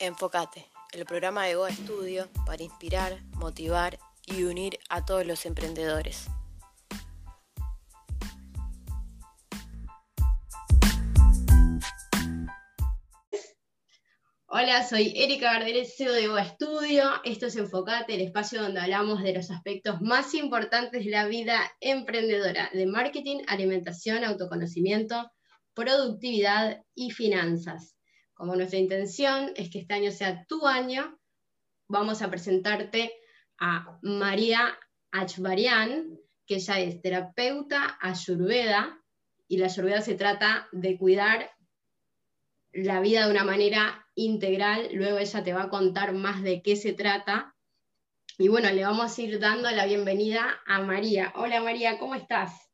Enfocate, 0.00 0.64
el 0.92 1.04
programa 1.06 1.46
de 1.46 1.56
Goa 1.56 1.70
Estudio 1.70 2.28
para 2.46 2.62
inspirar, 2.62 3.18
motivar 3.32 3.98
y 4.26 4.44
unir 4.44 4.78
a 4.88 5.04
todos 5.04 5.26
los 5.26 5.44
emprendedores. 5.44 6.28
Hola, 14.46 14.86
soy 14.86 15.14
Erika 15.16 15.52
Gardeles, 15.52 15.96
CEO 15.96 16.12
de 16.12 16.28
Goa 16.28 16.42
Estudio. 16.42 17.10
Esto 17.24 17.46
es 17.46 17.56
Enfocate, 17.56 18.14
el 18.14 18.20
espacio 18.20 18.62
donde 18.62 18.80
hablamos 18.80 19.24
de 19.24 19.34
los 19.34 19.50
aspectos 19.50 20.00
más 20.00 20.32
importantes 20.34 21.04
de 21.04 21.10
la 21.10 21.26
vida 21.26 21.72
emprendedora, 21.80 22.70
de 22.72 22.86
marketing, 22.86 23.38
alimentación, 23.48 24.22
autoconocimiento, 24.22 25.28
productividad 25.74 26.84
y 26.94 27.10
finanzas. 27.10 27.97
Como 28.38 28.54
nuestra 28.54 28.78
intención 28.78 29.52
es 29.56 29.68
que 29.68 29.80
este 29.80 29.94
año 29.94 30.12
sea 30.12 30.46
tu 30.46 30.64
año, 30.64 31.18
vamos 31.88 32.22
a 32.22 32.30
presentarte 32.30 33.12
a 33.58 33.98
María 34.00 34.78
Achbarian, 35.10 36.16
que 36.46 36.54
ella 36.54 36.78
es 36.78 37.02
terapeuta 37.02 37.98
ayurveda, 38.00 39.02
y 39.48 39.56
la 39.56 39.66
ayurveda 39.66 40.02
se 40.02 40.14
trata 40.14 40.68
de 40.70 40.96
cuidar 40.96 41.50
la 42.72 43.00
vida 43.00 43.24
de 43.24 43.32
una 43.32 43.42
manera 43.42 44.06
integral. 44.14 44.88
Luego 44.92 45.18
ella 45.18 45.42
te 45.42 45.52
va 45.52 45.64
a 45.64 45.68
contar 45.68 46.12
más 46.12 46.40
de 46.40 46.62
qué 46.62 46.76
se 46.76 46.92
trata. 46.92 47.56
Y 48.38 48.46
bueno, 48.46 48.70
le 48.70 48.84
vamos 48.84 49.18
a 49.18 49.20
ir 49.20 49.40
dando 49.40 49.68
la 49.72 49.84
bienvenida 49.84 50.60
a 50.64 50.80
María. 50.80 51.32
Hola 51.34 51.60
María, 51.60 51.98
¿cómo 51.98 52.14
estás? 52.14 52.67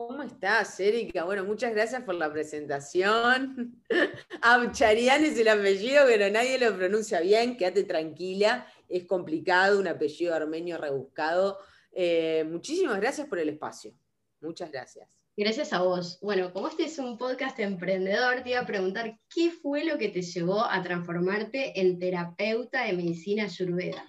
¿Cómo 0.00 0.22
estás, 0.22 0.80
Erika? 0.80 1.24
Bueno, 1.24 1.44
muchas 1.44 1.74
gracias 1.74 2.02
por 2.04 2.14
la 2.14 2.32
presentación. 2.32 3.84
Abcharian 4.40 5.22
es 5.26 5.38
el 5.38 5.48
apellido, 5.48 6.04
pero 6.06 6.30
nadie 6.30 6.58
lo 6.58 6.74
pronuncia 6.74 7.20
bien, 7.20 7.54
quédate 7.58 7.84
tranquila, 7.84 8.66
es 8.88 9.04
complicado, 9.04 9.78
un 9.78 9.88
apellido 9.88 10.34
armenio 10.34 10.78
rebuscado. 10.78 11.58
Eh, 11.92 12.46
muchísimas 12.50 12.98
gracias 12.98 13.28
por 13.28 13.40
el 13.40 13.50
espacio. 13.50 13.92
Muchas 14.40 14.72
gracias. 14.72 15.06
Gracias 15.36 15.70
a 15.74 15.82
vos. 15.82 16.18
Bueno, 16.22 16.50
como 16.54 16.68
este 16.68 16.84
es 16.84 16.98
un 16.98 17.18
podcast 17.18 17.58
emprendedor, 17.58 18.42
te 18.42 18.52
iba 18.52 18.60
a 18.60 18.66
preguntar 18.66 19.18
qué 19.28 19.50
fue 19.50 19.84
lo 19.84 19.98
que 19.98 20.08
te 20.08 20.22
llevó 20.22 20.64
a 20.64 20.82
transformarte 20.82 21.78
en 21.78 21.98
terapeuta 21.98 22.86
de 22.86 22.94
medicina 22.94 23.44
ayurveda. 23.44 24.06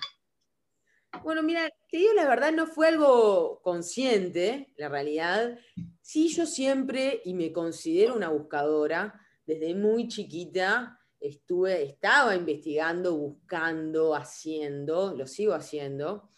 Bueno, 1.23 1.43
mira, 1.43 1.69
te 1.89 1.97
digo 1.97 2.13
la 2.13 2.27
verdad, 2.27 2.51
no 2.51 2.65
fue 2.65 2.87
algo 2.87 3.61
consciente, 3.61 4.73
la 4.77 4.89
realidad. 4.89 5.59
Sí, 6.01 6.29
yo 6.29 6.47
siempre, 6.47 7.21
y 7.25 7.35
me 7.35 7.51
considero 7.51 8.15
una 8.15 8.29
buscadora, 8.29 9.21
desde 9.45 9.75
muy 9.75 10.07
chiquita 10.07 10.97
estuve, 11.19 11.83
estaba 11.83 12.35
investigando, 12.35 13.15
buscando, 13.15 14.15
haciendo, 14.15 15.13
lo 15.15 15.27
sigo 15.27 15.53
haciendo. 15.53 16.29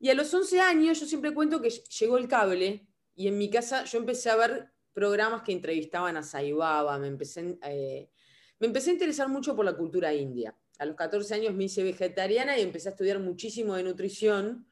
Y 0.00 0.10
a 0.10 0.14
los 0.14 0.34
11 0.34 0.60
años 0.60 0.98
yo 0.98 1.06
siempre 1.06 1.32
cuento 1.32 1.60
que 1.60 1.70
llegó 1.70 2.18
el 2.18 2.26
cable 2.26 2.88
y 3.14 3.28
en 3.28 3.38
mi 3.38 3.48
casa 3.48 3.84
yo 3.84 3.98
empecé 3.98 4.30
a 4.30 4.36
ver 4.36 4.72
programas 4.92 5.42
que 5.42 5.52
entrevistaban 5.52 6.16
a 6.16 6.22
Saibaba, 6.24 6.98
me 6.98 7.06
empecé, 7.06 7.58
eh, 7.62 8.10
me 8.58 8.66
empecé 8.66 8.90
a 8.90 8.94
interesar 8.94 9.28
mucho 9.28 9.54
por 9.54 9.64
la 9.64 9.76
cultura 9.76 10.12
india 10.12 10.56
a 10.78 10.84
los 10.84 10.96
14 10.96 11.34
años 11.34 11.54
me 11.54 11.64
hice 11.64 11.82
vegetariana 11.82 12.58
y 12.58 12.62
empecé 12.62 12.88
a 12.88 12.92
estudiar 12.92 13.18
muchísimo 13.18 13.74
de 13.74 13.82
nutrición. 13.82 14.66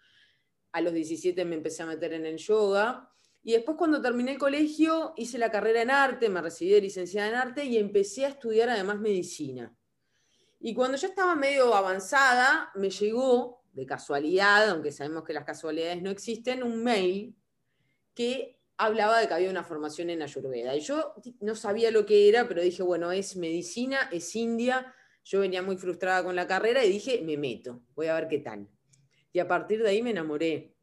A 0.73 0.81
los 0.81 0.93
17 0.93 1.45
me 1.45 1.57
empecé 1.57 1.83
a 1.83 1.87
meter 1.87 2.13
en 2.13 2.27
el 2.27 2.39
yoga. 2.39 3.13
Y 3.43 3.53
después 3.53 3.77
cuando 3.77 4.03
terminé 4.03 4.33
el 4.33 4.39
colegio 4.39 5.15
hice 5.17 5.39
la 5.39 5.51
carrera 5.51 5.83
en 5.83 5.91
arte, 5.91 6.29
me 6.29 6.43
recibí 6.43 6.73
de 6.73 6.81
licenciada 6.81 7.29
en 7.29 7.35
arte 7.35 7.65
y 7.65 7.79
empecé 7.79 8.27
a 8.27 8.29
estudiar 8.29 8.69
además 8.69 8.99
medicina. 8.99 9.75
Y 10.59 10.75
cuando 10.75 10.99
ya 10.99 11.09
estaba 11.09 11.35
medio 11.35 11.75
avanzada, 11.75 12.71
me 12.75 12.91
llegó, 12.91 13.61
de 13.73 13.87
casualidad, 13.87 14.69
aunque 14.71 14.93
sabemos 14.93 15.25
que 15.25 15.33
las 15.33 15.45
casualidades 15.45 16.03
no 16.03 16.11
existen, 16.11 16.63
un 16.63 16.83
mail 16.83 17.37
que 18.15 18.61
hablaba 18.77 19.21
de 19.21 19.29
que 19.29 19.35
había 19.35 19.51
una 19.51 19.65
formación 19.65 20.11
en 20.11 20.23
Ayurveda. 20.23 20.75
Y 20.75 20.81
yo 20.81 21.15
no 21.41 21.55
sabía 21.55 21.91
lo 21.91 22.07
que 22.07 22.29
era, 22.29 22.49
pero 22.49 22.63
dije, 22.63 22.83
bueno, 22.83 23.13
es 23.13 23.37
medicina, 23.37 24.09
es 24.11 24.35
India, 24.35 24.95
yo 25.31 25.39
venía 25.39 25.63
muy 25.63 25.77
frustrada 25.77 26.25
con 26.25 26.35
la 26.35 26.49
carrera 26.49 26.85
y 26.85 26.91
dije, 26.91 27.23
me 27.23 27.37
meto, 27.37 27.83
voy 27.95 28.09
a 28.09 28.15
ver 28.15 28.27
qué 28.27 28.41
tal. 28.41 28.67
Y 29.33 29.39
a 29.39 29.47
partir 29.47 29.81
de 29.81 29.91
ahí 29.91 30.03
me 30.03 30.11
enamoré, 30.11 30.75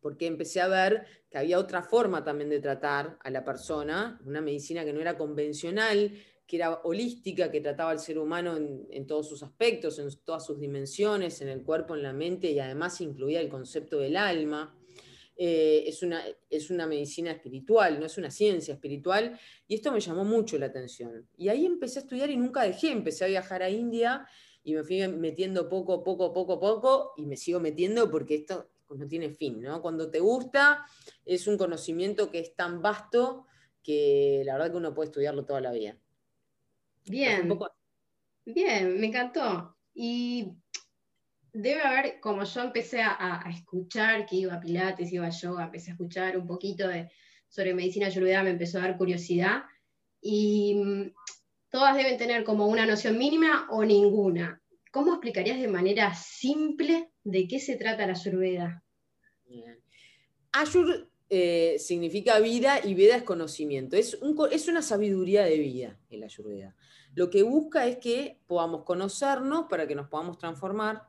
porque 0.00 0.26
empecé 0.26 0.62
a 0.62 0.68
ver 0.68 1.04
que 1.28 1.36
había 1.36 1.58
otra 1.58 1.82
forma 1.82 2.24
también 2.24 2.48
de 2.48 2.60
tratar 2.60 3.18
a 3.22 3.28
la 3.28 3.44
persona, 3.44 4.18
una 4.24 4.40
medicina 4.40 4.86
que 4.86 4.94
no 4.94 5.02
era 5.02 5.18
convencional, 5.18 6.12
que 6.46 6.56
era 6.56 6.80
holística, 6.82 7.50
que 7.50 7.60
trataba 7.60 7.90
al 7.90 8.00
ser 8.00 8.18
humano 8.18 8.56
en, 8.56 9.06
todos 9.06 9.28
sus 9.28 9.42
aspectos, 9.42 9.98
en 9.98 10.08
todas 10.24 10.46
sus 10.46 10.58
dimensiones, 10.58 11.42
en 11.42 11.48
el 11.48 11.62
cuerpo, 11.62 11.94
en 11.94 12.04
la 12.04 12.14
mente, 12.14 12.50
y 12.50 12.60
además 12.60 13.02
incluía 13.02 13.42
el 13.42 13.50
concepto 13.50 13.98
del 13.98 14.16
alma. 14.16 14.74
Eh, 15.36 15.84
es, 15.86 16.02
una, 16.02 16.22
es 16.48 16.70
una 16.70 16.86
medicina 16.86 17.32
espiritual, 17.32 17.98
no 17.98 18.06
es 18.06 18.16
una 18.18 18.30
ciencia 18.30 18.74
espiritual, 18.74 19.38
y 19.66 19.74
esto 19.74 19.90
me 19.90 20.00
llamó 20.00 20.24
mucho 20.24 20.58
la 20.58 20.66
atención. 20.66 21.28
Y 21.36 21.48
ahí 21.48 21.66
empecé 21.66 21.98
a 21.98 22.02
estudiar 22.02 22.30
y 22.30 22.36
nunca 22.36 22.62
dejé, 22.62 22.92
empecé 22.92 23.24
a 23.24 23.28
viajar 23.28 23.62
a 23.62 23.70
India 23.70 24.26
y 24.62 24.74
me 24.74 24.84
fui 24.84 25.06
metiendo 25.08 25.68
poco, 25.68 26.02
poco, 26.04 26.32
poco, 26.32 26.60
poco, 26.60 27.12
y 27.16 27.26
me 27.26 27.36
sigo 27.36 27.60
metiendo 27.60 28.10
porque 28.10 28.36
esto 28.36 28.70
no 28.90 29.08
tiene 29.08 29.30
fin, 29.30 29.60
¿no? 29.60 29.82
Cuando 29.82 30.10
te 30.10 30.20
gusta, 30.20 30.86
es 31.24 31.46
un 31.46 31.58
conocimiento 31.58 32.30
que 32.30 32.38
es 32.38 32.54
tan 32.54 32.80
vasto 32.80 33.46
que 33.82 34.42
la 34.44 34.54
verdad 34.54 34.70
que 34.70 34.76
uno 34.76 34.94
puede 34.94 35.08
estudiarlo 35.08 35.44
toda 35.44 35.60
la 35.60 35.72
vida. 35.72 35.98
Bien. 37.06 37.58
Bien, 38.46 39.00
me 39.00 39.06
encantó. 39.06 39.76
Y 39.94 40.52
debe 41.54 41.82
haber, 41.82 42.20
como 42.20 42.44
yo 42.44 42.62
empecé 42.62 43.00
a, 43.02 43.42
escuchar 43.48 44.26
que 44.26 44.36
iba 44.36 44.54
a 44.54 44.60
Pilates, 44.60 45.12
iba 45.12 45.26
a 45.26 45.30
yoga, 45.30 45.64
empecé 45.64 45.90
a 45.90 45.94
escuchar 45.94 46.36
un 46.36 46.46
poquito 46.46 46.88
de, 46.88 47.10
sobre 47.48 47.72
medicina 47.72 48.06
ayurveda, 48.06 48.42
me 48.42 48.50
empezó 48.50 48.78
a 48.78 48.82
dar 48.82 48.98
curiosidad. 48.98 49.62
Y 50.20 50.74
mm, 50.74 51.14
todas 51.70 51.96
deben 51.96 52.18
tener 52.18 52.44
como 52.44 52.66
una 52.66 52.84
noción 52.84 53.16
mínima 53.16 53.68
o 53.70 53.84
ninguna. 53.84 54.60
¿Cómo 54.90 55.12
explicarías 55.12 55.60
de 55.60 55.68
manera 55.68 56.14
simple 56.14 57.10
de 57.22 57.48
qué 57.48 57.58
se 57.58 57.76
trata 57.76 58.06
la 58.06 58.12
ayurveda? 58.12 58.84
Ayur 60.52 61.08
eh, 61.30 61.76
significa 61.78 62.38
vida 62.38 62.78
y 62.84 62.94
Veda 62.94 63.16
es 63.16 63.22
conocimiento. 63.22 63.96
Es, 63.96 64.18
una 64.68 64.82
sabiduría 64.82 65.44
de 65.44 65.58
vida 65.58 65.98
el 66.10 66.22
ayurveda. 66.22 66.76
Lo 67.14 67.30
que 67.30 67.42
busca 67.42 67.86
es 67.86 67.98
que 67.98 68.40
podamos 68.46 68.84
conocernos 68.84 69.66
para 69.68 69.86
que 69.86 69.94
nos 69.94 70.08
podamos 70.08 70.38
transformar, 70.38 71.02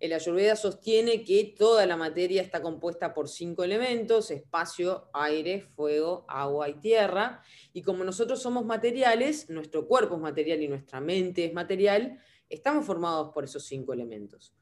el 0.00 0.12
Ayurveda 0.12 0.56
sostiene 0.56 1.24
que 1.24 1.54
toda 1.56 1.86
la 1.86 1.96
materia 1.96 2.42
está 2.42 2.60
compuesta 2.60 3.14
por 3.14 3.28
cinco 3.28 3.64
elementos, 3.64 4.30
espacio, 4.30 5.08
aire, 5.14 5.62
fuego, 5.62 6.24
agua 6.28 6.68
y 6.68 6.74
tierra. 6.74 7.42
Y 7.72 7.82
como 7.82 8.04
nosotros 8.04 8.42
somos 8.42 8.64
materiales, 8.64 9.48
nuestro 9.48 9.86
cuerpo 9.86 10.16
es 10.16 10.20
material 10.20 10.62
y 10.62 10.68
nuestra 10.68 11.00
mente 11.00 11.44
es 11.44 11.54
material, 11.54 12.18
estamos 12.48 12.84
formados 12.84 13.32
por 13.32 13.44
esos 13.44 13.64
cinco 13.64 13.92
elementos. 13.92 14.52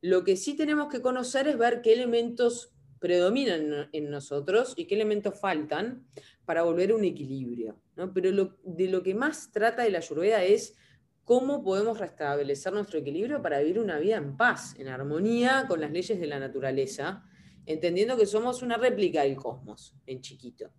Lo 0.00 0.24
que 0.24 0.36
sí 0.36 0.54
tenemos 0.54 0.88
que 0.88 1.00
conocer 1.00 1.48
es 1.48 1.58
ver 1.58 1.80
qué 1.80 1.92
elementos 1.92 2.72
predominan 2.98 3.88
en 3.92 4.10
nosotros 4.10 4.74
y 4.76 4.86
qué 4.86 4.94
elementos 4.94 5.38
faltan 5.38 6.06
para 6.44 6.62
volver 6.62 6.92
a 6.92 6.94
un 6.94 7.04
equilibrio. 7.04 7.80
Pero 8.14 8.56
de 8.62 8.88
lo 8.88 9.02
que 9.02 9.14
más 9.14 9.50
trata 9.50 9.88
la 9.88 9.98
Ayurveda 9.98 10.44
es 10.44 10.76
cómo 11.24 11.62
podemos 11.62 11.98
restablecer 11.98 12.72
nuestro 12.72 12.98
equilibrio 12.98 13.42
para 13.42 13.60
vivir 13.60 13.78
una 13.78 13.98
vida 13.98 14.16
en 14.16 14.36
paz, 14.36 14.74
en 14.78 14.88
armonía 14.88 15.66
con 15.68 15.80
las 15.80 15.90
leyes 15.90 16.18
de 16.18 16.26
la 16.26 16.38
naturaleza, 16.38 17.24
entendiendo 17.66 18.16
que 18.16 18.26
somos 18.26 18.62
una 18.62 18.76
réplica 18.76 19.22
del 19.22 19.36
cosmos, 19.36 19.94
en 20.06 20.20
chiquito. 20.20 20.70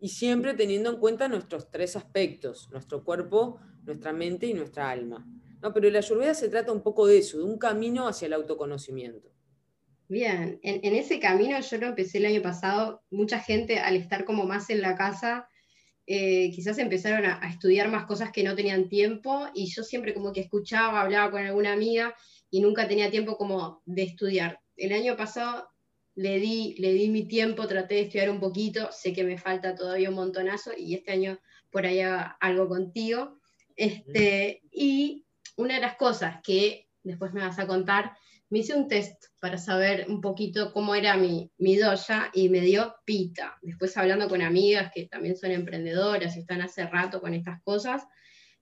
Y 0.00 0.08
siempre 0.08 0.54
teniendo 0.54 0.90
en 0.90 0.98
cuenta 0.98 1.28
nuestros 1.28 1.70
tres 1.70 1.96
aspectos, 1.96 2.68
nuestro 2.70 3.04
cuerpo, 3.04 3.60
nuestra 3.84 4.12
mente 4.12 4.46
y 4.46 4.54
nuestra 4.54 4.90
alma. 4.90 5.26
No, 5.62 5.72
pero 5.72 5.88
la 5.90 5.98
ayurveda 5.98 6.34
se 6.34 6.48
trata 6.48 6.72
un 6.72 6.82
poco 6.82 7.06
de 7.06 7.18
eso, 7.18 7.38
de 7.38 7.44
un 7.44 7.58
camino 7.58 8.08
hacia 8.08 8.26
el 8.26 8.34
autoconocimiento. 8.34 9.32
Bien, 10.08 10.58
en, 10.62 10.80
en 10.84 10.94
ese 10.94 11.18
camino 11.18 11.58
yo 11.58 11.78
lo 11.78 11.86
empecé 11.86 12.18
el 12.18 12.26
año 12.26 12.42
pasado, 12.42 13.02
mucha 13.10 13.40
gente 13.40 13.78
al 13.78 13.96
estar 13.96 14.24
como 14.26 14.44
más 14.44 14.68
en 14.68 14.82
la 14.82 14.94
casa 14.94 15.48
eh, 16.06 16.50
quizás 16.54 16.78
empezaron 16.78 17.24
a, 17.24 17.40
estudiar 17.48 17.88
más 17.88 18.04
cosas 18.04 18.30
que 18.30 18.42
no 18.42 18.54
tenían 18.54 18.88
tiempo 18.88 19.48
y 19.54 19.66
yo 19.66 19.82
siempre 19.82 20.12
como 20.12 20.32
que 20.32 20.40
escuchaba, 20.40 21.00
hablaba 21.00 21.30
con 21.30 21.42
alguna 21.42 21.72
amiga 21.72 22.14
y 22.50 22.60
nunca 22.60 22.86
tenía 22.86 23.10
tiempo 23.10 23.36
como 23.36 23.82
de 23.86 24.02
estudiar. 24.02 24.60
El 24.76 24.92
año 24.92 25.16
pasado 25.16 25.68
le 26.14 26.38
di, 26.38 26.74
le 26.78 26.92
di 26.92 27.08
mi 27.08 27.26
tiempo, 27.26 27.66
traté 27.66 27.94
de 27.96 28.00
estudiar 28.02 28.30
un 28.30 28.40
poquito, 28.40 28.90
sé 28.92 29.12
que 29.12 29.24
me 29.24 29.38
falta 29.38 29.74
todavía 29.74 30.10
un 30.10 30.16
montonazo 30.16 30.72
y 30.76 30.94
este 30.94 31.12
año 31.12 31.38
por 31.70 31.86
allá 31.86 32.36
algo 32.40 32.68
contigo. 32.68 33.40
Este, 33.76 34.62
y 34.70 35.24
una 35.56 35.74
de 35.74 35.80
las 35.80 35.96
cosas 35.96 36.36
que 36.42 36.88
después 37.04 37.32
me 37.32 37.42
vas 37.42 37.58
a 37.58 37.66
contar 37.66 38.16
me 38.50 38.60
hice 38.60 38.74
un 38.74 38.88
test 38.88 39.24
para 39.40 39.58
saber 39.58 40.06
un 40.08 40.20
poquito 40.20 40.72
cómo 40.72 40.94
era 40.94 41.16
mi, 41.16 41.50
doya 41.58 42.30
y 42.32 42.48
me 42.48 42.60
dio 42.60 42.94
pita. 43.04 43.58
Después 43.62 43.96
hablando 43.96 44.28
con 44.28 44.42
amigas 44.42 44.92
que 44.94 45.06
también 45.06 45.36
son 45.36 45.50
emprendedoras 45.50 46.36
y 46.36 46.40
están 46.40 46.60
hace 46.60 46.86
rato 46.86 47.20
con 47.20 47.34
estas 47.34 47.60
cosas, 47.62 48.04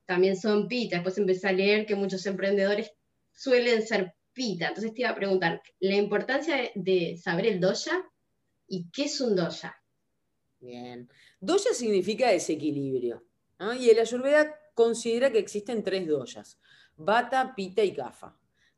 también 0.06 0.36
son 0.36 0.68
pita. 0.68 0.96
Después 0.96 1.18
empecé 1.18 1.48
a 1.48 1.52
leer 1.52 1.84
que 1.84 1.94
muchos 1.94 2.24
emprendedores 2.26 2.92
suelen 3.32 3.86
ser 3.86 4.14
pita. 4.32 4.68
Entonces 4.68 4.94
te 4.94 5.02
iba 5.02 5.10
a 5.10 5.14
preguntar, 5.14 5.60
la 5.80 5.96
importancia 5.96 6.70
de, 6.74 7.18
saber 7.22 7.46
el 7.46 7.60
doya 7.60 8.02
y 8.66 8.88
qué 8.90 9.04
es 9.04 9.20
un 9.20 9.36
doya. 9.36 9.76
Bien. 10.58 11.06
Doya 11.40 11.74
significa 11.74 12.30
desequilibrio. 12.30 13.24
Y 13.78 13.90
el 13.90 13.98
Ayurveda 13.98 14.56
considera 14.74 15.30
que 15.30 15.38
existen 15.38 15.82
tres 15.82 16.06
doyas, 16.06 16.58
bata, 17.04 17.54
pita 17.54 17.82
y 17.82 17.92
kafa. 17.92 18.36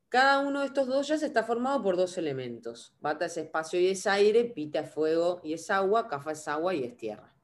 Cada 0.09 0.39
uno 0.41 0.61
de 0.61 0.67
estos 0.67 0.87
doyas 0.87 1.23
está 1.23 1.43
formado 1.43 1.83
por 1.83 1.97
dos 1.97 2.17
elementos. 2.19 2.95
Bata 3.01 3.27
es 3.27 3.37
espacio 3.37 3.81
y 3.81 3.89
es 3.89 4.07
aire, 4.07 4.45
pita 4.45 4.81
es 4.81 4.91
fuego 4.91 5.41
y 5.43 5.55
es 5.55 5.71
agua, 5.71 6.07
kafa 6.07 6.33
es 6.33 6.47
agua 6.47 6.75
y 6.75 6.85
es 6.85 6.97
tierra. 6.97 7.35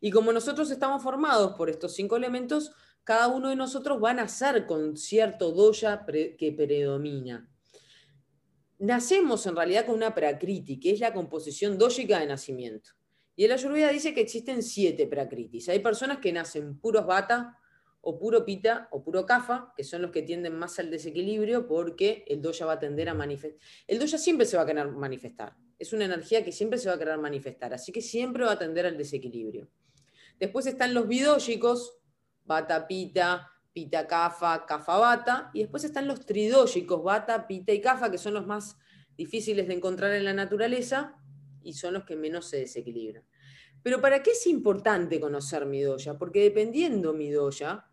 Y 0.00 0.10
como 0.10 0.32
nosotros 0.32 0.70
estamos 0.70 1.02
formados 1.02 1.54
por 1.54 1.70
estos 1.70 1.94
cinco 1.94 2.16
elementos, 2.16 2.72
cada 3.04 3.28
uno 3.28 3.48
de 3.48 3.56
nosotros 3.56 4.02
va 4.02 4.10
a 4.10 4.14
nacer 4.14 4.66
con 4.66 4.96
cierto 4.96 5.52
doya 5.52 6.04
que 6.06 6.54
predomina. 6.56 7.48
Nacemos 8.78 9.46
en 9.46 9.56
realidad 9.56 9.86
con 9.86 9.94
una 9.94 10.14
prakriti, 10.14 10.80
que 10.80 10.90
es 10.90 11.00
la 11.00 11.14
composición 11.14 11.78
dójica 11.78 12.18
de 12.18 12.26
nacimiento. 12.26 12.90
Y 13.34 13.44
el 13.44 13.52
Ayurveda 13.52 13.90
dice 13.90 14.12
que 14.12 14.20
existen 14.20 14.62
siete 14.62 15.06
prakritis. 15.06 15.68
Hay 15.68 15.78
personas 15.78 16.18
que 16.18 16.32
nacen 16.32 16.78
puros 16.78 17.06
bata, 17.06 17.58
o 18.02 18.18
puro 18.18 18.44
pita, 18.44 18.88
o 18.90 19.02
puro 19.02 19.24
kafa, 19.24 19.72
que 19.76 19.84
son 19.84 20.02
los 20.02 20.10
que 20.10 20.22
tienden 20.22 20.58
más 20.58 20.78
al 20.78 20.90
desequilibrio 20.90 21.66
porque 21.66 22.24
el 22.28 22.42
doya 22.42 22.66
va 22.66 22.74
a 22.74 22.78
tender 22.78 23.08
a 23.08 23.14
manifestar. 23.14 23.60
El 23.86 23.98
doya 23.98 24.18
siempre 24.18 24.44
se 24.44 24.56
va 24.56 24.64
a 24.64 24.66
querer 24.66 24.88
manifestar. 24.88 25.56
Es 25.78 25.92
una 25.92 26.04
energía 26.04 26.44
que 26.44 26.52
siempre 26.52 26.78
se 26.78 26.88
va 26.88 26.96
a 26.96 26.98
querer 26.98 27.18
manifestar, 27.18 27.72
así 27.72 27.92
que 27.92 28.02
siempre 28.02 28.44
va 28.44 28.52
a 28.52 28.58
tender 28.58 28.86
al 28.86 28.98
desequilibrio. 28.98 29.68
Después 30.38 30.66
están 30.66 30.94
los 30.94 31.06
bidógicos, 31.06 31.98
bata, 32.44 32.86
pita, 32.86 33.48
pita, 33.72 34.06
kafa, 34.06 34.66
kafa, 34.66 34.98
bata. 34.98 35.50
Y 35.54 35.60
después 35.60 35.84
están 35.84 36.08
los 36.08 36.26
tridógicos, 36.26 37.02
bata, 37.02 37.46
pita 37.46 37.72
y 37.72 37.80
kafa, 37.80 38.10
que 38.10 38.18
son 38.18 38.34
los 38.34 38.46
más 38.46 38.76
difíciles 39.16 39.68
de 39.68 39.74
encontrar 39.74 40.12
en 40.12 40.24
la 40.24 40.32
naturaleza 40.32 41.16
y 41.62 41.74
son 41.74 41.94
los 41.94 42.04
que 42.04 42.16
menos 42.16 42.46
se 42.46 42.58
desequilibran. 42.58 43.24
Pero 43.82 44.00
¿para 44.00 44.22
qué 44.22 44.32
es 44.32 44.46
importante 44.46 45.20
conocer 45.20 45.66
mi 45.66 45.80
doya? 45.80 46.18
Porque 46.18 46.42
dependiendo 46.42 47.12
mi 47.12 47.30
doya, 47.30 47.86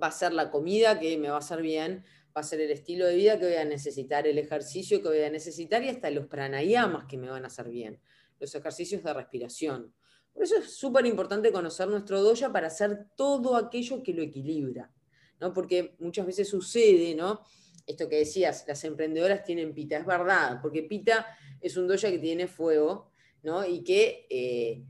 va 0.00 0.08
a 0.08 0.12
ser 0.12 0.32
la 0.32 0.50
comida 0.50 0.98
que 0.98 1.16
me 1.18 1.28
va 1.28 1.36
a 1.36 1.38
hacer 1.38 1.62
bien, 1.62 2.04
va 2.36 2.40
a 2.40 2.44
ser 2.44 2.60
el 2.60 2.70
estilo 2.70 3.06
de 3.06 3.16
vida 3.16 3.38
que 3.38 3.46
voy 3.46 3.56
a 3.56 3.64
necesitar, 3.64 4.26
el 4.26 4.38
ejercicio 4.38 5.02
que 5.02 5.08
voy 5.08 5.22
a 5.22 5.30
necesitar 5.30 5.82
y 5.82 5.88
hasta 5.88 6.10
los 6.10 6.26
pranayamas 6.26 7.06
que 7.06 7.18
me 7.18 7.28
van 7.28 7.44
a 7.44 7.48
hacer 7.48 7.68
bien, 7.68 8.00
los 8.40 8.54
ejercicios 8.54 9.02
de 9.02 9.12
respiración. 9.12 9.94
Por 10.32 10.44
eso 10.44 10.56
es 10.56 10.74
súper 10.74 11.04
importante 11.06 11.52
conocer 11.52 11.88
nuestro 11.88 12.22
doya 12.22 12.50
para 12.50 12.68
hacer 12.68 13.06
todo 13.16 13.56
aquello 13.56 14.02
que 14.02 14.14
lo 14.14 14.22
equilibra, 14.22 14.90
¿no? 15.40 15.52
Porque 15.52 15.94
muchas 15.98 16.26
veces 16.26 16.48
sucede, 16.48 17.14
¿no? 17.14 17.42
Esto 17.86 18.08
que 18.08 18.16
decías, 18.16 18.64
las 18.66 18.82
emprendedoras 18.84 19.44
tienen 19.44 19.74
pita, 19.74 19.98
es 19.98 20.06
verdad, 20.06 20.60
porque 20.62 20.84
pita 20.84 21.26
es 21.60 21.76
un 21.76 21.86
doya 21.86 22.10
que 22.10 22.18
tiene 22.18 22.46
fuego, 22.46 23.12
¿no? 23.42 23.66
Y 23.66 23.82
que 23.82 24.26
eh, 24.30 24.84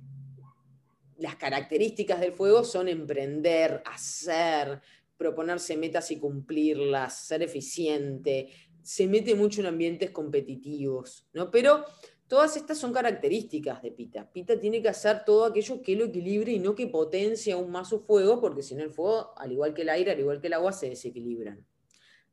las 1.22 1.36
características 1.36 2.20
del 2.20 2.32
fuego 2.32 2.64
son 2.64 2.88
emprender, 2.88 3.82
hacer, 3.86 4.80
proponerse 5.16 5.76
metas 5.76 6.10
y 6.10 6.18
cumplirlas, 6.18 7.26
ser 7.26 7.42
eficiente, 7.42 8.48
se 8.82 9.06
mete 9.06 9.36
mucho 9.36 9.60
en 9.60 9.68
ambientes 9.68 10.10
competitivos, 10.10 11.28
¿no? 11.32 11.50
Pero 11.50 11.84
Todas 12.32 12.56
estas 12.56 12.78
son 12.78 12.94
características 12.94 13.82
de 13.82 13.90
Pita. 13.90 14.32
Pita 14.32 14.58
tiene 14.58 14.80
que 14.80 14.88
hacer 14.88 15.22
todo 15.26 15.44
aquello 15.44 15.82
que 15.82 15.94
lo 15.94 16.06
equilibre 16.06 16.50
y 16.50 16.58
no 16.58 16.74
que 16.74 16.86
potencie 16.86 17.52
aún 17.52 17.70
más 17.70 17.90
su 17.90 18.00
fuego, 18.00 18.40
porque 18.40 18.62
si 18.62 18.74
no 18.74 18.82
el 18.82 18.90
fuego, 18.90 19.34
al 19.36 19.52
igual 19.52 19.74
que 19.74 19.82
el 19.82 19.90
aire, 19.90 20.12
al 20.12 20.18
igual 20.18 20.40
que 20.40 20.46
el 20.46 20.54
agua, 20.54 20.72
se 20.72 20.88
desequilibran. 20.88 21.62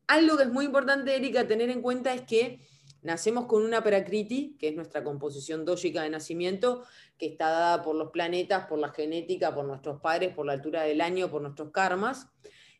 Algo 0.08 0.38
que 0.38 0.44
es 0.44 0.50
muy 0.50 0.64
importante, 0.64 1.14
Erika, 1.14 1.46
tener 1.46 1.70
en 1.70 1.82
cuenta 1.82 2.14
es 2.14 2.22
que 2.22 2.62
nacemos 3.02 3.46
con 3.46 3.64
una 3.64 3.84
prakriti, 3.84 4.56
que 4.60 4.70
es 4.70 4.76
nuestra 4.76 5.04
composición 5.04 5.66
dógica 5.66 6.04
de 6.04 6.10
nacimiento, 6.10 6.84
que 7.18 7.28
está 7.28 7.50
dada 7.50 7.84
por 7.84 7.96
los 7.96 8.12
planetas, 8.12 8.68
por 8.68 8.80
la 8.80 8.90
genética, 8.90 9.54
por 9.54 9.66
nuestros 9.66 10.02
padres, 10.02 10.34
por 10.34 10.46
la 10.46 10.54
altura 10.54 10.84
del 10.84 11.02
año, 11.02 11.30
por 11.30 11.42
nuestros 11.42 11.72
karmas. 11.72 12.28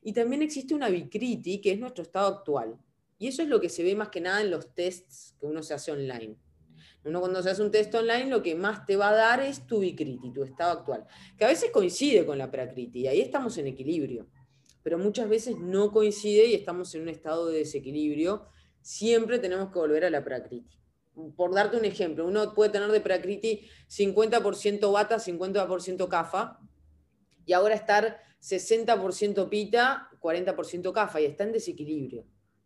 Y 0.02 0.14
también 0.14 0.42
existe 0.42 0.74
una 0.74 0.90
vikriti, 0.90 1.62
que 1.62 1.72
es 1.72 1.80
nuestro 1.80 2.04
estado 2.04 2.28
actual. 2.28 2.78
Y 3.18 3.28
eso 3.28 3.42
es 3.42 3.50
lo 3.50 3.60
que 3.60 3.70
se 3.70 3.84
ve 3.84 3.96
más 3.96 4.10
que 4.10 4.22
nada 4.22 4.42
en 4.42 4.52
los 4.52 4.74
tests 4.74 5.36
que 5.40 5.46
uno 5.46 5.62
se 5.62 5.74
hace 5.74 5.92
online. 5.92 6.38
Uno 7.04 7.22
cuando 7.22 7.42
se 7.42 7.50
hace 7.50 7.62
un 7.62 7.72
test 7.72 7.94
online 7.96 8.28
lo 8.28 8.44
que 8.44 8.56
más 8.56 8.86
te 8.86 8.98
va 8.98 9.10
a 9.10 9.16
dar 9.16 9.42
es 9.42 9.66
tu 9.66 9.80
bikriti, 9.80 10.32
tu 10.32 10.44
estado 10.44 10.72
actual, 10.80 11.06
que 11.38 11.46
a 11.46 11.48
veces 11.48 11.72
coincide 11.72 12.26
con 12.26 12.38
la 12.38 12.52
prakriti, 12.52 13.02
y 13.02 13.08
ahí 13.08 13.22
estamos 13.22 13.58
en 13.58 13.68
equilibrio, 13.68 14.28
pero 14.84 14.98
muchas 14.98 15.30
veces 15.30 15.58
no 15.58 15.92
coincide 15.92 16.48
y 16.48 16.56
estamos 16.56 16.94
en 16.96 17.04
un 17.04 17.10
estado 17.10 17.48
de 17.48 17.60
desequilibrio, 17.60 18.48
siempre 18.82 19.40
tenemos 19.40 19.72
que 19.72 19.80
volver 19.80 20.06
a 20.06 20.10
la 20.10 20.24
prakriti. 20.24 20.78
Por 21.36 21.54
darte 21.54 21.78
un 21.78 21.86
ejemplo, 21.86 22.26
uno 22.26 22.54
puede 22.54 22.72
tener 22.72 22.90
de 22.92 23.02
prakriti 23.02 23.68
50% 23.90 24.92
bata, 24.92 25.18
50% 25.18 26.08
kafa, 26.08 26.60
y 27.46 27.54
ahora 27.54 27.76
estar 27.76 28.22
60% 28.42 29.50
pita, 29.50 30.10
40% 30.20 30.94
kafa, 30.94 31.22
y 31.22 31.26
está 31.26 31.44
en 31.44 31.52
desequilibrio. 31.52 32.26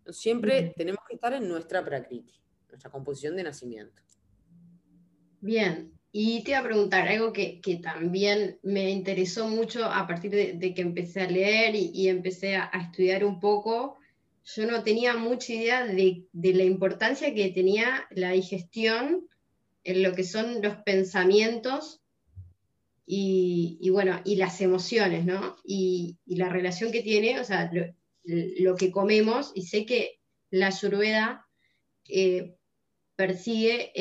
Siempre 0.09 0.73
tenemos 0.75 0.99
que 1.07 1.15
estar 1.15 1.33
en 1.33 1.47
nuestra 1.47 1.83
prakriti, 1.83 2.33
nuestra 2.69 2.91
composición 2.91 3.35
de 3.35 3.43
nacimiento. 3.43 4.01
Bien, 5.39 5.93
y 6.15 6.43
te 6.43 6.51
iba 6.51 6.59
a 6.59 6.63
preguntar 6.63 7.07
algo 7.07 7.33
que, 7.33 7.59
también 7.81 8.59
me 8.61 8.91
interesó 8.91 9.47
mucho 9.47 9.83
a 9.83 10.05
partir 10.05 10.29
de, 10.31 10.73
que 10.75 10.81
empecé 10.81 11.21
a 11.21 11.29
leer 11.29 11.73
y, 11.75 12.07
empecé 12.07 12.55
a, 12.55 12.65
estudiar 12.65 13.25
un 13.25 13.39
poco. 13.39 13.97
Yo 14.45 14.65
no 14.65 14.83
tenía 14.83 15.15
mucha 15.15 15.53
idea 15.53 15.85
de, 15.85 16.25
la 16.33 16.63
importancia 16.63 17.33
que 17.33 17.49
tenía 17.49 18.05
la 18.11 18.31
digestión 18.31 19.27
en 19.83 20.03
lo 20.03 20.13
que 20.13 20.23
son 20.25 20.61
los 20.61 20.77
pensamientos 20.77 22.01
y, 23.05 23.89
bueno, 23.89 24.21
y 24.25 24.35
las 24.35 24.59
emociones, 24.61 25.25
¿no? 25.25 25.55
Y, 25.63 26.17
la 26.25 26.49
relación 26.49 26.91
que 26.91 27.01
tiene, 27.01 27.39
o 27.39 27.43
sea, 27.43 27.71
lo, 28.23 28.75
que 28.75 28.91
comemos, 28.91 29.51
y 29.55 29.63
sé 29.63 29.85
que 29.85 30.19
la 30.49 30.67
ayurveda 30.67 31.47
eh, 32.09 32.55
persigue 33.15 33.91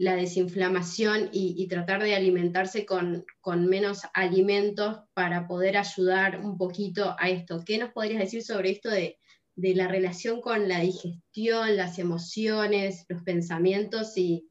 la 0.00 0.14
desinflamación 0.14 1.30
y, 1.32 1.66
tratar 1.66 2.02
de 2.02 2.14
alimentarse 2.14 2.86
con, 2.86 3.24
menos 3.66 4.02
alimentos 4.14 4.98
para 5.14 5.48
poder 5.48 5.76
ayudar 5.76 6.40
un 6.40 6.56
poquito 6.56 7.16
a 7.18 7.28
esto. 7.30 7.64
¿Qué 7.64 7.78
nos 7.78 7.90
podrías 7.90 8.20
decir 8.20 8.42
sobre 8.42 8.70
esto 8.70 8.90
de, 8.90 9.18
la 9.58 9.88
relación 9.88 10.40
con 10.40 10.68
la 10.68 10.80
digestión, 10.80 11.76
las 11.76 11.98
emociones, 11.98 13.04
los 13.08 13.22
pensamientos 13.22 14.16
y, 14.16 14.48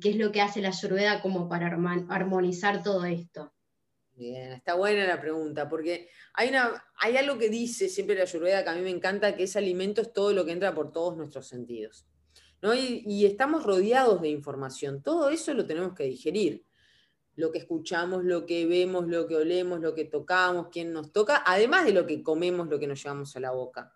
qué 0.00 0.10
es 0.10 0.16
lo 0.16 0.30
que 0.30 0.40
hace 0.40 0.60
la 0.60 0.68
ayurveda 0.68 1.22
como 1.22 1.48
para 1.48 1.66
armonizar 2.08 2.82
todo 2.82 3.04
esto? 3.04 3.52
Bien, 4.14 4.52
está 4.52 4.74
buena 4.74 5.06
la 5.06 5.20
pregunta, 5.20 5.68
porque 5.68 6.08
hay, 6.34 6.50
una, 6.50 6.84
hay 6.96 7.16
algo 7.16 7.38
que 7.38 7.48
dice 7.48 7.88
siempre 7.88 8.14
la 8.14 8.22
ayurveda 8.22 8.62
que 8.62 8.70
a 8.70 8.74
mí 8.74 8.82
me 8.82 8.90
encanta, 8.90 9.34
que 9.34 9.44
es 9.44 9.56
alimento 9.56 10.02
es 10.02 10.12
todo 10.12 10.32
lo 10.32 10.44
que 10.44 10.52
entra 10.52 10.74
por 10.74 10.92
todos 10.92 11.16
nuestros 11.16 11.48
sentidos. 11.48 12.06
Y, 12.62 13.26
estamos 13.26 13.64
rodeados 13.64 14.20
de 14.22 14.28
información. 14.28 15.02
Todo 15.02 15.30
eso 15.30 15.52
lo 15.52 15.66
tenemos 15.66 15.94
que 15.94 16.04
digerir. 16.04 16.64
Lo 17.36 17.50
que 17.50 17.58
escuchamos, 17.58 18.24
lo 18.24 18.44
que 18.44 18.66
vemos, 18.66 19.06
lo 19.06 19.26
que 19.26 19.36
olemos, 19.36 19.80
lo 19.80 19.94
que 19.94 20.04
tocamos, 20.04 20.68
quién 20.70 20.92
nos 20.92 21.12
toca, 21.12 21.42
además 21.46 21.84
de 21.84 21.92
lo 21.92 22.06
que 22.06 22.22
comemos, 22.22 22.68
lo 22.68 22.78
que 22.78 22.86
nos 22.86 23.02
llevamos 23.02 23.34
a 23.36 23.40
la 23.40 23.52
boca. 23.52 23.94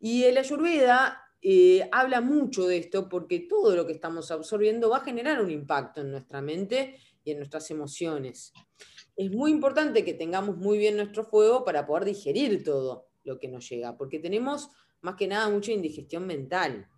Y 0.00 0.24
el 0.24 0.36
Ayurveda 0.36 1.22
eh, 1.40 1.88
habla 1.90 2.20
mucho 2.20 2.66
de 2.66 2.78
esto 2.78 3.08
porque 3.08 3.40
todo 3.40 3.74
lo 3.74 3.86
que 3.86 3.92
estamos 3.92 4.30
absorbiendo 4.30 4.90
va 4.90 4.98
a 4.98 5.04
generar 5.04 5.42
un 5.42 5.50
impacto 5.50 6.00
en 6.00 6.12
nuestra 6.12 6.40
mente 6.40 6.96
y 7.24 7.32
en 7.32 7.38
nuestras 7.38 7.70
emociones. 7.70 8.52
Es 9.16 9.30
muy 9.30 9.50
importante 9.50 10.04
que 10.04 10.14
tengamos 10.14 10.56
muy 10.56 10.78
bien 10.78 10.96
nuestro 10.96 11.24
fuego 11.24 11.64
para 11.64 11.86
poder 11.86 12.04
digerir 12.04 12.62
todo 12.62 13.08
lo 13.24 13.38
que 13.38 13.48
nos 13.48 13.68
llega, 13.68 13.96
porque 13.96 14.18
tenemos 14.18 14.70
más 15.00 15.16
que 15.16 15.26
nada 15.26 15.48
mucha 15.48 15.72
indigestión 15.72 16.26
mental. 16.26 16.88